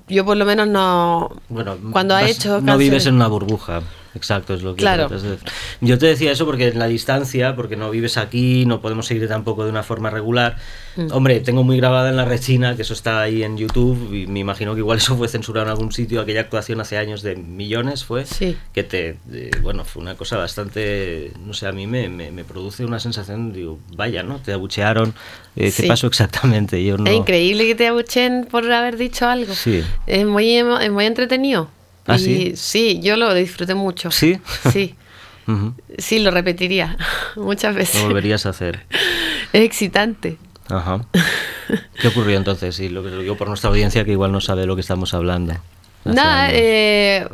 yo 0.08 0.26
por 0.26 0.36
lo 0.38 0.46
menos 0.46 0.68
no... 0.68 1.32
Bueno, 1.50 1.78
cuando 1.92 2.16
ha 2.16 2.22
vas- 2.22 2.32
hecho 2.32 2.60
No 2.62 2.78
vives 2.78 3.04
canciones- 3.04 3.06
en 3.08 3.14
una 3.16 3.28
burbuja. 3.28 3.82
Exacto, 4.16 4.54
es 4.54 4.64
lo 4.64 4.76
que 4.76 4.80
Claro. 4.80 5.10
decir. 5.10 5.38
Yo 5.82 5.98
te 5.98 6.06
decía 6.06 6.32
eso 6.32 6.46
porque 6.46 6.70
en 6.70 6.80
la 6.80 6.88
distancia, 6.88 7.54
porque 7.54 7.76
no 7.76 7.92
vives 7.92 8.16
aquí, 8.16 8.66
no 8.66 8.80
podemos 8.80 9.08
seguir 9.08 9.28
tampoco 9.28 9.66
de 9.66 9.70
una 9.72 9.84
forma 9.84 10.10
regular. 10.10 10.56
Mm. 10.96 11.08
Hombre, 11.12 11.42
tengo 11.42 11.64
muy 11.64 11.76
grabada 11.76 12.12
en 12.12 12.16
la 12.16 12.24
rechina, 12.24 12.78
que 12.78 12.84
eso 12.84 12.94
está 12.94 13.20
ahí 13.22 13.44
en 13.44 13.58
YouTube, 13.58 14.14
y 14.14 14.26
me 14.28 14.40
imagino 14.40 14.74
que 14.74 14.80
igual 14.80 14.98
eso 15.00 15.18
fue 15.18 15.28
censurado 15.28 15.66
en 15.66 15.72
algún 15.72 15.92
sitio, 15.92 16.22
aquella 16.22 16.40
actuación 16.40 16.80
hace 16.80 16.98
años 16.98 17.24
de 17.24 17.36
millones 17.36 18.06
fue, 18.06 18.26
Sí. 18.26 18.56
que 18.72 18.84
te, 18.84 19.18
de- 19.26 19.52
bueno, 19.62 19.84
fue 19.84 20.02
una 20.02 20.16
cosa 20.16 20.38
bastante, 20.38 21.34
no 21.46 21.54
sé, 21.54 21.68
a 21.68 21.74
mí 21.74 21.86
me, 21.86 22.08
me, 22.08 22.32
me 22.32 22.46
produce 22.46 22.86
una 22.86 23.02
sensación, 23.02 23.52
digo, 23.52 23.80
vaya, 23.98 24.24
¿no? 24.24 24.40
Te 24.40 24.54
abuchearon, 24.54 25.14
eh, 25.56 25.66
¿qué 25.66 25.72
Sí. 25.72 25.88
pasó 25.88 26.08
exactamente? 26.08 26.84
Yo 26.84 26.98
no... 26.98 27.10
Es 27.10 27.16
increíble 27.16 27.66
que 27.66 27.76
te 27.76 27.88
abuchen 27.88 28.48
por 28.50 28.70
haber 28.72 28.98
dicho 28.98 29.28
algo. 29.28 29.54
Sí. 29.54 29.84
Es 30.08 30.26
muy, 30.26 30.58
es 30.58 30.92
muy 30.92 31.06
entretenido. 31.06 31.70
¿Ah, 32.08 32.16
Y 32.16 32.20
sí? 32.20 32.54
Sí, 32.56 33.00
yo 33.02 33.18
lo 33.18 33.34
disfruté 33.34 33.74
mucho. 33.76 34.12
¿Sí? 34.12 34.40
Sí. 34.72 34.96
Ujú. 35.48 35.74
Sí, 35.98 36.20
lo 36.20 36.32
repetiría 36.32 36.98
muchas 37.36 37.76
veces. 37.76 38.02
Lo 38.02 38.08
volverías 38.08 38.46
a 38.46 38.50
hacer. 38.50 38.86
Es 39.54 39.62
excitante. 39.62 40.38
Ajá. 40.68 41.06
¿Qué 42.02 42.08
ocurrió 42.10 42.36
entonces? 42.38 42.78
Y 42.80 42.90
lo 42.90 43.04
que 43.04 43.10
digo 43.12 43.38
por 43.38 43.48
nuestra 43.48 43.70
audiencia 43.70 44.04
que 44.04 44.12
igual 44.12 44.32
no 44.32 44.42
sabe 44.42 44.62
de 44.62 44.68
lo 44.68 44.76
que 44.76 44.82
estamos 44.82 45.14
hablando. 45.14 45.54
Nada, 46.04 46.50
eh, 46.52 47.28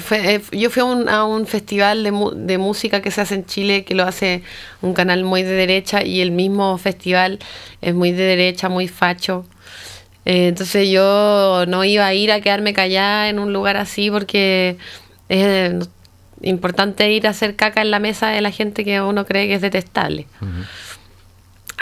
fue- 0.00 0.34
eh, 0.34 0.42
yo 0.52 0.70
fui 0.70 0.82
a 0.82 0.84
un, 0.84 1.08
a 1.08 1.24
un 1.24 1.46
festival 1.46 2.02
de, 2.04 2.12
de 2.36 2.58
música 2.58 3.00
que 3.02 3.10
se 3.10 3.20
hace 3.20 3.34
en 3.36 3.46
Chile, 3.46 3.84
que 3.84 3.94
lo 3.94 4.04
hace 4.04 4.42
un 4.82 4.92
canal 4.94 5.24
muy 5.24 5.42
de 5.42 5.52
derecha, 5.52 6.04
y 6.04 6.20
el 6.20 6.30
mismo 6.30 6.76
festival 6.78 7.38
es 7.80 7.94
muy 7.94 8.12
de 8.12 8.22
derecha, 8.24 8.68
muy 8.68 8.88
facho. 8.88 9.46
Eh, 10.24 10.48
entonces 10.48 10.88
yo 10.90 11.64
no 11.66 11.84
iba 11.84 12.06
a 12.06 12.14
ir 12.14 12.30
a 12.32 12.40
quedarme 12.40 12.72
callada 12.74 13.28
en 13.28 13.38
un 13.38 13.52
lugar 13.52 13.76
así 13.76 14.10
porque 14.10 14.76
es 15.28 15.44
eh, 15.44 15.78
importante 16.42 17.10
ir 17.10 17.26
a 17.26 17.30
hacer 17.30 17.56
caca 17.56 17.82
en 17.82 17.90
la 17.90 17.98
mesa 17.98 18.28
de 18.28 18.40
la 18.40 18.50
gente 18.50 18.84
que 18.84 19.00
uno 19.00 19.24
cree 19.26 19.48
que 19.48 19.54
es 19.54 19.60
detestable. 19.62 20.26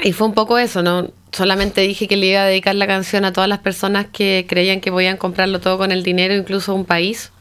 Y 0.03 0.12
fue 0.12 0.26
un 0.29 0.35
poco 0.35 0.59
eso, 0.59 0.83
¿no? 0.83 1.11
Solamente 1.33 1.83
dije 1.83 2.09
que 2.09 2.16
le 2.16 2.26
iba 2.26 2.40
a 2.42 2.46
dedicar 2.46 2.74
la 2.74 2.87
canción 2.87 3.24
a 3.24 3.33
todas 3.33 3.48
las 3.48 3.59
personas 3.59 4.07
que 4.11 4.46
creían 4.48 4.81
que 4.81 4.90
podían 4.90 5.16
comprarlo 5.18 5.61
todo 5.61 5.76
con 5.76 5.92
el 5.92 6.03
dinero, 6.03 6.35
incluso 6.35 6.74
un 6.74 6.85
país. 6.87 7.33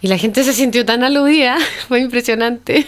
Y 0.00 0.08
la 0.08 0.18
gente 0.18 0.44
se 0.44 0.52
sintió 0.52 0.84
tan 0.84 1.02
aludida, 1.02 1.58
fue 1.88 2.00
impresionante. 2.00 2.86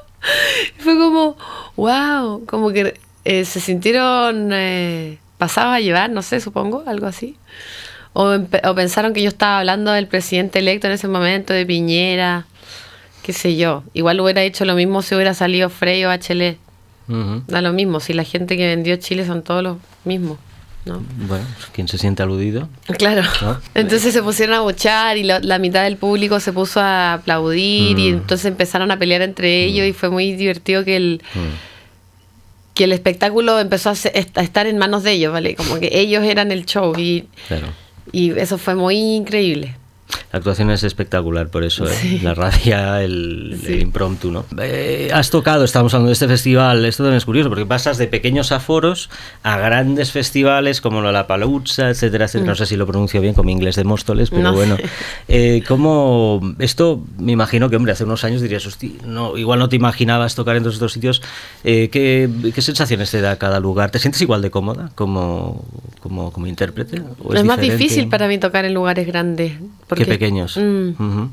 fue 0.78 0.96
como, 0.96 1.36
wow, 1.76 2.44
como 2.46 2.70
que 2.70 2.94
eh, 3.24 3.44
se 3.44 3.60
sintieron 3.60 4.50
eh, 4.52 5.18
pasados 5.38 5.74
a 5.74 5.80
llevar, 5.80 6.10
no 6.10 6.22
sé, 6.22 6.40
supongo, 6.40 6.84
algo 6.86 7.06
así. 7.06 7.36
O, 8.14 8.38
pensaron 8.74 9.14
que 9.14 9.22
yo 9.22 9.28
estaba 9.28 9.60
hablando 9.60 9.92
del 9.92 10.06
presidente 10.06 10.58
electo 10.58 10.86
en 10.86 10.94
ese 10.94 11.08
momento, 11.08 11.52
de 11.52 11.64
Piñera, 11.64 12.46
qué 13.22 13.32
sé 13.32 13.56
yo. 13.56 13.84
Igual 13.94 14.20
hubiera 14.20 14.42
hecho 14.42 14.64
lo 14.64 14.74
mismo 14.74 15.02
si 15.02 15.14
hubiera 15.14 15.34
salido 15.34 15.70
Frey 15.70 16.04
o 16.04 16.08
Bachelet. 16.08 16.58
Ujú. 17.08 17.42
Da 17.46 17.62
lo 17.62 17.72
mismo, 17.72 18.00
si 18.00 18.12
la 18.12 18.24
gente 18.24 18.56
que 18.56 18.66
vendió 18.68 18.96
Chile 18.96 19.26
son 19.26 19.42
todos 19.42 19.62
los 19.62 19.78
mismos, 20.04 20.38
¿no? 20.84 21.02
Bueno, 21.28 21.44
quien 21.72 21.86
se 21.88 21.96
siente 21.98 22.22
aludido. 22.22 22.68
Claro. 22.98 23.22
¿No? 23.40 23.60
Entonces 23.74 24.12
se 24.12 24.22
pusieron 24.22 24.56
a 24.56 24.60
bochar 24.60 25.16
y 25.16 25.22
la, 25.22 25.38
la 25.40 25.58
mitad 25.58 25.84
del 25.84 25.96
público 25.96 26.40
se 26.40 26.52
puso 26.52 26.80
a 26.80 27.14
aplaudir 27.14 27.98
y 27.98 28.10
Mm. 28.10 28.14
entonces 28.14 28.46
empezaron 28.46 28.90
a 28.90 28.98
pelear 28.98 29.22
entre 29.22 29.64
ellos 29.64 29.86
y 29.86 29.92
fue 29.92 30.10
muy 30.10 30.32
divertido 30.34 30.84
que 30.84 30.96
el 30.96 31.22
que 32.74 32.84
el 32.84 32.92
espectáculo 32.92 33.60
empezó 33.60 33.90
a, 33.90 33.92
estar 33.92 34.66
en 34.66 34.78
manos 34.78 35.02
de 35.02 35.12
ellos, 35.12 35.30
¿vale? 35.32 35.54
Como 35.54 35.78
que 35.78 35.90
ellos 35.92 36.24
eran 36.24 36.50
el 36.50 36.64
show 36.64 36.94
y, 36.98 37.26
Claro. 37.46 37.66
y 38.12 38.30
eso 38.38 38.56
fue 38.56 38.74
muy 38.74 38.96
increíble. 38.96 39.76
La 40.32 40.38
actuación 40.38 40.70
es 40.70 40.82
espectacular, 40.82 41.48
por 41.48 41.62
eso, 41.64 41.84
¿eh? 41.86 41.92
Sí. 42.00 42.18
la 42.20 42.34
rabia, 42.34 43.02
el, 43.02 43.58
Sí. 43.64 43.72
el 43.74 43.82
impromptu, 43.82 44.30
¿no? 44.30 44.44
Eh, 44.60 45.10
has 45.12 45.30
tocado, 45.30 45.64
estamos 45.64 45.92
hablando 45.94 46.08
de 46.08 46.14
este 46.14 46.28
festival, 46.28 46.84
esto 46.84 47.02
también 47.02 47.18
es 47.18 47.24
curioso, 47.24 47.48
porque 47.48 47.66
pasas 47.66 47.98
de 47.98 48.06
pequeños 48.06 48.50
aforos 48.52 49.10
a 49.42 49.58
grandes 49.58 50.10
festivales 50.12 50.80
como 50.80 51.02
la 51.02 51.26
Palusa, 51.26 51.90
etcétera, 51.90 52.24
etcétera. 52.26 52.50
No 52.52 52.54
sé 52.56 52.66
si 52.66 52.76
lo 52.76 52.86
pronuncio 52.86 53.20
bien 53.20 53.34
con 53.34 53.46
mi 53.46 53.52
inglés 53.52 53.76
de 53.76 53.84
Móstoles, 53.84 54.30
pero 54.30 54.42
Mm. 54.42 54.44
No. 54.44 54.52
bueno. 54.54 54.76
Eh, 55.28 55.62
¿Cómo 55.68 56.40
esto, 56.58 57.02
me 57.18 57.32
imagino 57.32 57.68
que, 57.70 57.76
hombre, 57.76 57.92
hace 57.92 58.04
unos 58.04 58.24
años 58.24 58.40
dirías, 58.42 58.66
"Hosti, 58.66 58.98
no, 59.06 59.36
igual 59.38 59.58
no 59.58 59.68
te 59.68 59.76
imaginabas 59.76 60.34
tocar 60.34 60.56
en 60.56 60.62
todos 60.62 60.74
estos 60.74 60.92
sitios. 60.92 61.22
Eh, 61.64 61.88
¿qué, 61.90 62.28
qué 62.54 62.60
sensaciones 62.62 63.10
te 63.10 63.20
da 63.20 63.36
cada 63.36 63.60
lugar? 63.60 63.90
¿Te 63.90 63.98
sientes 63.98 64.20
igual 64.20 64.42
de 64.42 64.50
cómoda 64.50 64.90
como, 64.94 65.64
como, 66.00 66.32
como 66.32 66.46
intérprete? 66.46 67.00
¿O 67.22 67.34
es 67.34 67.44
más 67.44 67.58
diferente? 67.60 67.84
difícil 67.84 68.08
para 68.08 68.28
mí 68.28 68.38
tocar 68.38 68.64
en 68.64 68.74
lugares 68.74 69.06
grandes. 69.06 69.52
Que 70.04 70.12
pequeños. 70.12 70.56
Mm. 70.56 71.26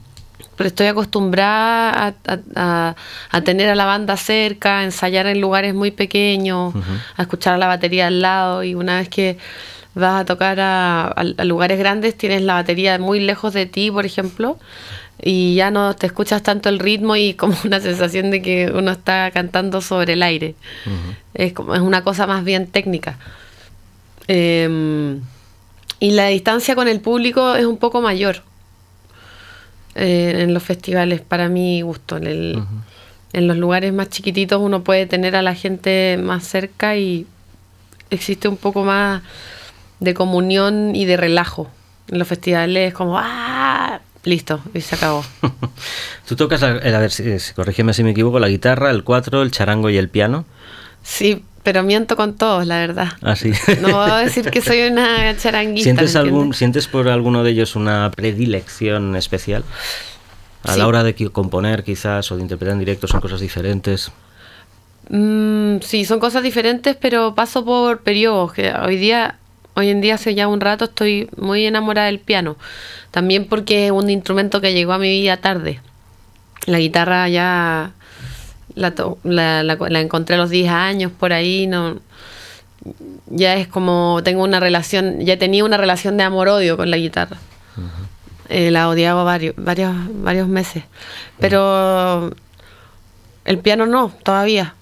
Pero 0.55 0.67
estoy 0.67 0.87
acostumbrada 0.87 1.89
a, 2.07 2.07
a- 2.27 2.39
a- 2.55 2.95
a 3.31 3.41
tener 3.41 3.69
a 3.69 3.75
la 3.75 3.85
banda 3.85 4.17
cerca, 4.17 4.79
a 4.79 4.83
ensayar 4.83 5.25
en 5.27 5.39
lugares 5.39 5.73
muy 5.73 5.91
pequeños, 5.91 6.73
a 7.15 7.21
escuchar 7.21 7.57
la 7.59 7.67
batería 7.67 8.07
al 8.07 8.21
lado 8.21 8.63
y 8.63 8.75
una 8.75 8.97
vez 8.97 9.07
que 9.09 9.37
vas 9.95 10.21
a 10.21 10.25
tocar 10.25 10.59
a, 10.59 11.05
a- 11.07 11.13
a 11.37 11.43
lugares 11.45 11.79
grandes 11.79 12.17
tienes 12.17 12.41
la 12.41 12.55
batería 12.55 12.99
muy 12.99 13.19
lejos 13.21 13.53
de 13.53 13.65
ti, 13.67 13.89
por 13.89 14.05
ejemplo, 14.05 14.59
y 15.21 15.55
ya 15.55 15.71
no 15.71 15.95
te 15.95 16.07
escuchas 16.07 16.43
tanto 16.43 16.67
el 16.69 16.79
ritmo 16.79 17.15
y 17.15 17.33
como 17.35 17.55
una 17.65 17.79
sensación 17.79 18.29
de 18.29 18.41
que 18.41 18.69
uno 18.73 18.91
está 18.91 19.31
cantando 19.31 19.79
sobre 19.81 20.13
el 20.13 20.23
aire. 20.23 20.55
es, 21.33 21.53
como, 21.53 21.73
es 21.73 21.81
una 21.81 22.03
cosa 22.03 22.27
más 22.27 22.43
bien 22.43 22.67
técnica. 22.67 23.17
Em, 24.27 25.21
y 25.99 26.11
la 26.11 26.27
distancia 26.27 26.75
con 26.75 26.87
el 26.87 26.99
público 27.01 27.55
es 27.55 27.65
un 27.65 27.77
poco 27.77 28.01
mayor 28.01 28.43
eh, 29.95 30.35
en 30.43 30.53
los 30.53 30.63
festivales, 30.63 31.21
para 31.21 31.49
mi 31.49 31.81
gusto. 31.81 32.17
En, 32.17 32.27
el- 32.27 32.63
en 33.33 33.47
los 33.47 33.57
lugares 33.57 33.93
más 33.93 34.09
chiquititos 34.09 34.59
uno 34.61 34.83
puede 34.83 35.05
tener 35.05 35.35
a 35.35 35.41
la 35.43 35.53
gente 35.53 36.17
más 36.21 36.43
cerca 36.47 36.95
y 36.97 37.27
existe 38.09 38.47
un 38.47 38.57
poco 38.57 38.83
más 38.83 39.21
de 39.99 40.13
comunión 40.13 40.95
y 40.95 41.05
de 41.05 41.15
relajo. 41.17 41.69
En 42.09 42.17
los 42.19 42.27
festivales 42.27 42.87
es 42.89 42.93
como, 42.93 43.17
¡ah! 43.19 43.99
Listo, 44.23 44.59
y 44.73 44.81
se 44.81 44.95
acabó. 44.95 45.23
Tú 46.27 46.35
tocas, 46.35 46.61
la- 46.61 46.77
el- 46.77 46.95
a 46.95 46.99
ver, 46.99 47.11
si, 47.11 47.39
si- 47.39 47.53
corrígeme 47.53 47.93
si 47.93 48.03
me 48.03 48.11
equivoco, 48.11 48.39
la 48.39 48.49
guitarra, 48.49 48.89
el 48.91 49.03
cuatro, 49.03 49.41
el 49.43 49.51
charango 49.51 49.89
y 49.89 49.97
el 49.97 50.09
piano. 50.09 50.45
Sí, 51.03 51.43
pero 51.63 51.83
miento 51.83 52.15
con 52.15 52.35
todos, 52.35 52.65
la 52.65 52.77
verdad. 52.79 53.09
Así. 53.21 53.51
No 53.81 53.89
voy 53.97 54.09
a 54.11 54.17
decir 54.17 54.49
que 54.49 54.61
soy 54.61 54.81
una 54.83 55.35
charanguista. 55.37 55.83
¿Sientes, 55.83 56.13
¿me 56.13 56.19
algún? 56.21 56.53
¿Sientes 56.53 56.87
por 56.87 57.07
alguno 57.09 57.43
de 57.43 57.51
ellos 57.51 57.75
una 57.75 58.09
predilección 58.11 59.15
especial? 59.15 59.63
A 60.63 60.73
Sí. 60.73 60.79
la 60.79 60.87
hora 60.87 61.03
de 61.03 61.15
componer 61.31 61.83
quizás 61.83 62.31
o 62.31 62.35
de 62.35 62.41
interpretar 62.41 62.73
en 62.73 62.79
directo 62.79 63.07
son 63.07 63.21
cosas 63.21 63.39
diferentes. 63.39 64.11
Mm, 65.09 65.77
sí, 65.81 66.05
son 66.05 66.19
cosas 66.19 66.43
diferentes, 66.43 66.95
pero 66.95 67.33
paso 67.35 67.65
por 67.65 68.01
periodos. 68.01 68.53
Que 68.53 68.71
hoy 68.73 68.97
día, 68.97 69.37
hoy 69.75 69.89
en 69.89 70.01
día 70.01 70.15
hace 70.15 70.35
ya 70.35 70.47
un 70.47 70.61
rato 70.61 70.85
estoy 70.85 71.29
muy 71.37 71.65
enamorada 71.65 72.07
del 72.07 72.19
piano. 72.19 72.57
También 73.11 73.45
porque 73.47 73.87
es 73.87 73.91
un 73.91 74.09
instrumento 74.09 74.61
que 74.61 74.73
llegó 74.73 74.93
a 74.93 74.99
mi 74.99 75.09
vida 75.09 75.37
tarde. 75.37 75.81
La 76.65 76.77
guitarra 76.79 77.27
ya 77.29 77.93
la, 78.75 78.93
la, 79.23 79.63
la- 79.63 79.75
la 79.89 79.99
encontré 79.99 80.35
a 80.35 80.37
los 80.39 80.49
10 80.49 80.69
años 80.69 81.11
por 81.11 81.33
ahí, 81.33 81.67
no 81.67 81.99
ya 83.27 83.55
es 83.55 83.67
como 83.67 84.21
tengo 84.23 84.43
una 84.43 84.59
relación, 84.59 85.19
ya 85.19 85.37
tenía 85.37 85.65
una 85.65 85.75
relación 85.77 86.15
de 86.17 86.23
amor-odio 86.23 86.77
con 86.77 86.89
la 86.89 86.97
guitarra. 86.97 87.37
Eh, 88.47 88.71
la 88.71 88.89
odiaba 88.89 89.23
varios, 89.23 89.53
varios, 89.57 89.93
varios 90.23 90.47
meses. 90.47 90.83
Pero 91.39 92.31
el 93.45 93.57
piano 93.59 93.85
no, 93.85 94.11
todavía. 94.23 94.73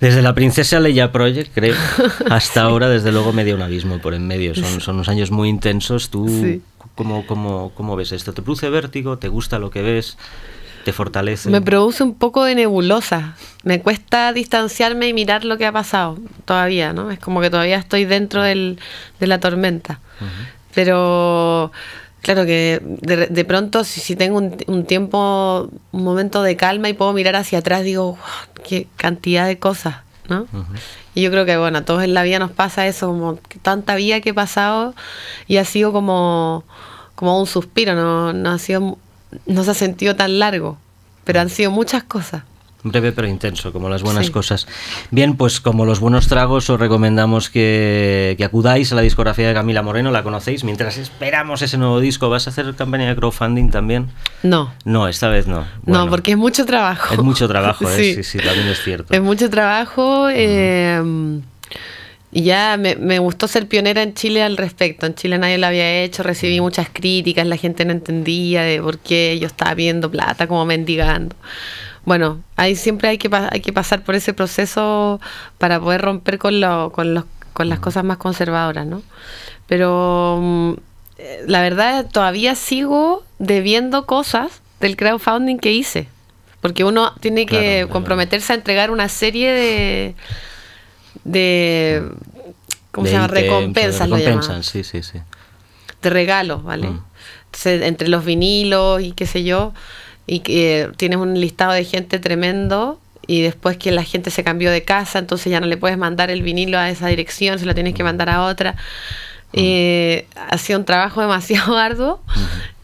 Desde 0.00 0.22
la 0.22 0.34
Princesa 0.34 0.80
Leia 0.80 1.12
Project, 1.12 1.52
creo, 1.54 1.74
hasta 2.30 2.62
ahora, 2.62 2.88
desde 2.88 3.12
luego, 3.12 3.32
medio 3.32 3.54
un 3.56 3.62
abismo 3.62 3.98
por 3.98 4.14
en 4.14 4.26
medio. 4.26 4.54
Son, 4.54 4.80
son 4.80 4.94
unos 4.96 5.08
años 5.08 5.30
muy 5.30 5.48
intensos. 5.48 6.10
¿Tú 6.10 6.28
Sí. 6.28 6.62
cómo, 6.94 7.26
cómo, 7.26 7.72
cómo 7.74 7.96
ves 7.96 8.12
esto? 8.12 8.32
¿Te 8.32 8.40
produce 8.42 8.70
vértigo? 8.70 9.18
¿Te 9.18 9.28
gusta 9.28 9.58
lo 9.58 9.70
que 9.70 9.82
ves? 9.82 10.16
¿Te 10.84 10.92
fortalece? 10.92 11.48
Me 11.50 11.60
produce 11.60 12.02
un 12.02 12.14
poco 12.14 12.44
de 12.44 12.54
nebulosa. 12.54 13.36
Me 13.62 13.80
cuesta 13.80 14.32
distanciarme 14.32 15.08
y 15.08 15.12
mirar 15.14 15.44
lo 15.44 15.56
que 15.58 15.66
ha 15.66 15.72
pasado 15.72 16.18
todavía, 16.44 16.92
¿no? 16.92 17.10
Es 17.10 17.18
como 17.18 17.40
que 17.40 17.50
todavía 17.50 17.76
estoy 17.78 18.04
dentro 18.04 18.42
del- 18.42 18.78
de 19.20 19.26
la 19.26 19.38
tormenta. 19.38 20.00
Pero 20.74 21.70
claro 22.22 22.44
que 22.44 22.80
de, 22.82 23.26
de 23.26 23.44
pronto 23.44 23.84
si, 23.84 24.00
si 24.00 24.16
tengo 24.16 24.38
un, 24.38 24.56
un 24.66 24.84
tiempo, 24.84 25.68
un 25.92 26.04
momento 26.04 26.42
de 26.42 26.56
calma 26.56 26.88
y 26.88 26.94
puedo 26.94 27.12
mirar 27.12 27.36
hacia 27.36 27.58
atrás, 27.58 27.84
digo, 27.84 28.12
"Wow, 28.12 28.62
qué 28.66 28.86
cantidad 28.96 29.46
de 29.46 29.58
cosas, 29.58 29.96
¿no? 30.28 30.46
Y 31.14 31.22
yo 31.22 31.30
creo 31.30 31.44
que, 31.44 31.56
bueno, 31.58 31.78
a 31.78 31.84
todos 31.84 32.02
en 32.04 32.14
la 32.14 32.22
vida 32.22 32.38
nos 32.38 32.52
pasa 32.52 32.86
eso, 32.86 33.08
como 33.08 33.38
tanta 33.62 33.94
vida 33.96 34.20
que 34.20 34.30
he 34.30 34.34
pasado 34.34 34.94
y 35.46 35.58
ha 35.58 35.64
sido 35.64 35.92
como, 35.92 36.64
como 37.14 37.38
un 37.38 37.46
suspiro, 37.46 37.94
no, 37.94 38.32
no 38.32 38.50
ha 38.50 38.58
sido, 38.58 38.98
no 39.46 39.64
se 39.64 39.70
ha 39.70 39.74
sentido 39.74 40.16
tan 40.16 40.38
largo, 40.38 40.78
pero 41.24 41.40
han 41.40 41.48
sido 41.50 41.70
muchas 41.70 42.02
cosas. 42.04 42.42
Breve 42.84 43.12
pero 43.12 43.28
intenso, 43.28 43.72
como 43.72 43.88
las 43.88 44.02
buenas 44.02 44.26
Sí. 44.26 44.32
cosas. 44.32 44.66
Bien, 45.12 45.36
pues 45.36 45.60
como 45.60 45.84
los 45.86 46.00
buenos 46.00 46.26
tragos 46.26 46.68
os 46.68 46.80
recomendamos 46.80 47.48
que, 47.48 48.34
que 48.36 48.44
acudáis 48.44 48.90
a 48.90 48.96
la 48.96 49.02
discografía 49.02 49.46
de 49.46 49.54
Camila 49.54 49.82
Moreno, 49.82 50.10
la 50.10 50.24
conocéis, 50.24 50.64
mientras 50.64 50.96
esperamos 50.98 51.62
ese 51.62 51.78
nuevo 51.78 52.00
disco. 52.00 52.28
¿Vas 52.28 52.48
a 52.48 52.50
hacer 52.50 52.74
campaña 52.74 53.06
de 53.08 53.14
crowdfunding 53.14 53.70
también? 53.70 54.08
No, 54.42 54.72
No, 54.84 55.06
esta 55.06 55.28
vez 55.28 55.46
no. 55.46 55.60
no, 55.60 55.66
Bueno, 55.84 56.10
porque 56.10 56.32
es 56.32 56.36
mucho 56.36 56.66
trabajo. 56.66 57.14
Es 57.14 57.20
mucho 57.22 57.46
trabajo, 57.46 57.88
¿eh? 57.88 58.14
sí, 58.16 58.24
sí, 58.24 58.38
también 58.38 58.66
es 58.66 58.82
cierto. 58.82 59.14
Es 59.14 59.22
mucho 59.22 59.48
trabajo. 59.48 60.28
eh, 60.32 61.00
y 62.32 62.44
ya 62.44 62.76
me, 62.78 62.96
me 62.96 63.18
gustó 63.18 63.46
ser 63.46 63.68
pionera 63.68 64.02
en 64.02 64.14
Chile 64.14 64.42
al 64.42 64.56
respecto. 64.56 65.04
En 65.06 65.14
Chile 65.14 65.36
nadie 65.38 65.58
lo 65.58 65.66
había 65.66 66.02
hecho, 66.02 66.22
recibí 66.22 66.60
muchas 66.62 66.88
críticas, 66.90 67.46
la 67.46 67.56
gente 67.58 67.84
no 67.84 67.92
entendía 67.92 68.62
de 68.62 68.80
por 68.80 68.98
qué 68.98 69.38
yo 69.38 69.46
estaba 69.46 69.74
pidiendo 69.74 70.10
plata 70.10 70.46
como 70.46 70.64
mendigando. 70.64 71.36
Bueno, 72.04 72.42
ahí 72.56 72.74
siempre 72.74 73.08
hay 73.10 73.18
que, 73.18 73.30
hay 73.50 73.60
que 73.60 73.72
pasar 73.72 74.02
por 74.02 74.14
ese 74.14 74.32
proceso 74.32 75.20
para 75.58 75.78
poder 75.78 76.00
romper 76.00 76.38
con, 76.38 76.60
lo, 76.60 76.90
con, 76.90 77.14
los, 77.14 77.24
con 77.52 77.68
las 77.68 77.78
cosas 77.80 78.02
más 78.02 78.16
conservadoras, 78.16 78.86
¿no? 78.86 79.02
Pero 79.66 80.38
mm, 80.42 80.72
eh, 81.18 81.44
la 81.46 81.60
verdad 81.60 82.06
todavía 82.10 82.54
sigo 82.54 83.24
debiendo 83.38 84.06
cosas 84.06 84.62
del 84.80 84.96
crowdfunding 84.96 85.58
que 85.58 85.72
hice. 85.72 86.08
Porque 86.60 86.84
uno 86.84 87.12
tiene 87.20 87.44
que 87.46 87.56
Claro, 87.58 87.74
claro. 87.74 87.88
comprometerse 87.90 88.52
a 88.52 88.56
entregar 88.56 88.90
una 88.90 89.08
serie 89.08 89.52
de 89.52 90.14
de 91.24 92.02
¿cómo 92.90 93.06
se 93.06 93.12
llama? 93.14 93.28
recompensas 93.28 94.08
lo 94.08 94.18
llaman. 94.18 94.62
sí, 94.62 94.84
sí, 94.84 95.02
sí. 95.02 95.18
de 96.02 96.10
regalos, 96.10 96.62
¿vale? 96.62 96.88
Mm. 96.88 97.04
Entonces, 97.46 97.82
entre 97.82 98.08
los 98.08 98.24
vinilos 98.24 99.02
y 99.02 99.12
qué 99.12 99.26
sé 99.26 99.44
yo, 99.44 99.74
y 100.26 100.40
que 100.40 100.90
tienes 100.96 101.18
un 101.18 101.38
listado 101.38 101.72
de 101.72 101.84
gente 101.84 102.18
tremendo 102.18 102.98
y 103.26 103.42
después 103.42 103.76
que 103.76 103.90
la 103.92 104.04
gente 104.04 104.30
se 104.30 104.42
cambió 104.42 104.70
de 104.70 104.82
casa, 104.82 105.18
entonces 105.18 105.50
ya 105.50 105.60
no 105.60 105.66
le 105.66 105.76
puedes 105.76 105.98
mandar 105.98 106.30
el 106.30 106.42
vinilo 106.42 106.78
a 106.78 106.90
esa 106.90 107.08
dirección, 107.08 107.58
se 107.58 107.66
lo 107.66 107.74
tienes 107.74 107.94
que 107.94 108.04
mandar 108.04 108.28
a 108.30 108.44
otra. 108.44 108.76
Eh, 109.52 110.26
ha 110.34 110.56
sido 110.58 110.78
un 110.78 110.84
trabajo 110.84 111.20
demasiado 111.22 111.76
arduo 111.76 112.22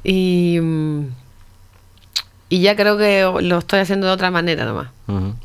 y, 0.04 0.58
mm, 0.60 1.06
y 2.50 2.60
ya 2.60 2.76
creo 2.76 2.98
que 2.98 3.22
lo 3.42 3.58
estoy 3.58 3.80
haciendo 3.80 4.06
de 4.06 4.12
otra 4.12 4.30
manera 4.30 4.64
nomás. 4.64 4.88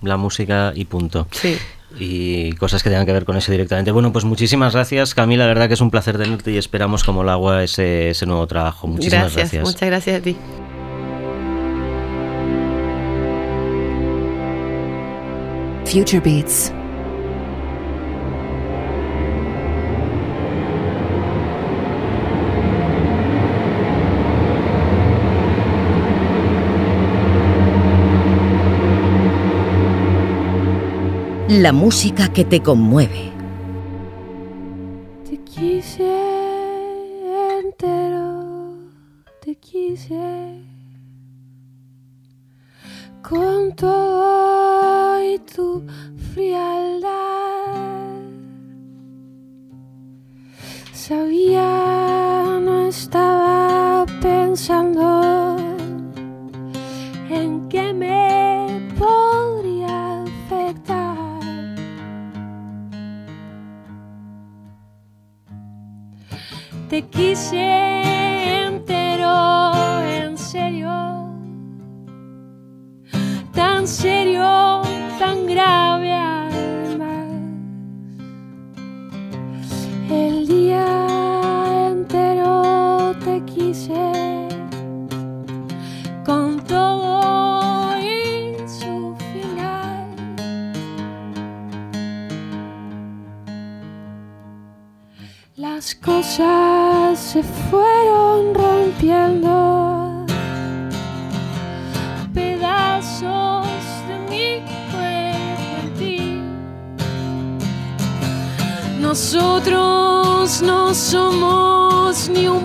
La 0.02 0.18
música 0.18 0.74
y 0.76 0.86
punto. 0.86 1.28
Sí. 1.32 1.58
Y 2.00 2.54
cosas 2.54 2.82
que 2.82 2.90
tengan 2.90 3.06
que 3.06 3.14
ver 3.14 3.26
con 3.26 3.38
eso 3.38 3.52
directamente. 3.52 3.92
Bueno, 3.92 4.12
pues 4.12 4.26
muchísimas 4.26 4.74
gracias, 4.74 5.14
Camila. 5.14 5.44
La 5.44 5.50
verdad 5.50 5.68
que 5.68 5.76
es 5.76 5.82
un 5.82 5.92
placer 5.92 6.18
tenerte 6.18 6.52
y 6.52 6.58
esperamos 6.58 7.04
como 7.04 7.22
el 7.22 7.30
agua 7.30 7.64
ese, 7.64 8.10
ese 8.10 8.26
nuevo 8.26 8.48
trabajo. 8.48 8.88
Muchísimas 8.88 9.34
gracias, 9.34 9.52
gracias. 9.52 9.64
muchas 9.64 9.90
gracias 9.90 10.20
a 10.20 10.24
ti. 10.24 10.38
Future 15.86 16.20
Beats. 16.20 16.74
La 31.62 31.72
música 31.72 32.34
que 32.34 32.46
te 32.46 32.64
conmueve. 32.64 33.32
Te 35.30 35.38
quise 35.44 36.04
entero, 37.60 38.74
te 39.40 39.56
quise 39.58 40.64
con 43.22 43.76
todo 43.76 45.24
y 45.24 45.38
tu 45.38 45.84
frialdad. 46.34 47.12
Sabía, 50.92 52.60
no 52.64 52.88
estaba 52.88 54.08
pensando 54.20 55.56
en 57.30 57.70
que 57.70 57.94
me 57.94 58.90
Te 66.94 67.02
quise 67.08 67.58
entero, 68.68 70.04
en 70.04 70.38
serio, 70.38 70.92
tan 73.52 73.88
serio, 73.88 74.84
tan 75.18 75.48
grave 75.48 76.14
además. 76.14 77.32
El 80.08 80.48
día 80.48 81.88
entero 81.90 83.16
te 83.26 83.44
quise 83.46 84.48
con 86.24 86.64
todo 86.64 87.94
su 88.68 89.16
final. 89.32 90.16
Las 95.56 95.96
cosas 95.96 96.63
fueron 97.74 98.54
rompiendo, 98.54 100.26
pedazos 102.32 103.68
de 104.08 104.16
mi 104.30 104.48
cuerpo 104.92 105.70
en 105.82 105.88
ti. 105.98 106.20
Nosotros 109.00 110.62
no 110.62 110.94
somos 110.94 112.30
ni 112.30 112.48
un 112.48 112.63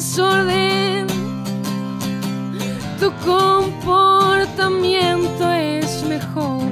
desorden. 0.00 1.06
Tu 2.98 3.08
comportamiento 3.30 5.44
es 5.52 6.02
mejor. 6.04 6.62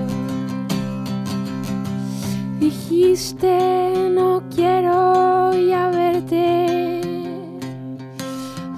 Dijiste 2.59 3.59
no 4.19 4.43
quiero 4.55 5.53
ya 5.53 5.91
verte 5.91 7.03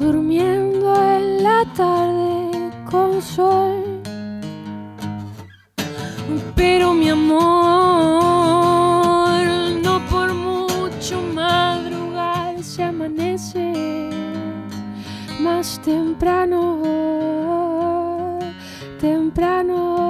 durmiendo 0.00 0.88
en 1.14 1.44
la 1.44 1.64
tarde 1.76 2.72
con 2.90 3.22
sol. 3.22 3.69
más 15.40 15.81
temprano, 15.83 16.83
temprano. 19.00 20.10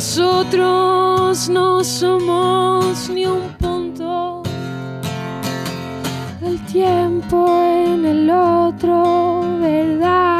Nosotros 0.00 1.50
no 1.50 1.84
somos 1.84 3.10
ni 3.10 3.26
un 3.26 3.54
punto. 3.58 4.42
Del 6.40 6.58
tiempo 6.64 7.46
en 7.62 8.06
el 8.06 8.30
otro, 8.30 9.58
verdad, 9.60 10.39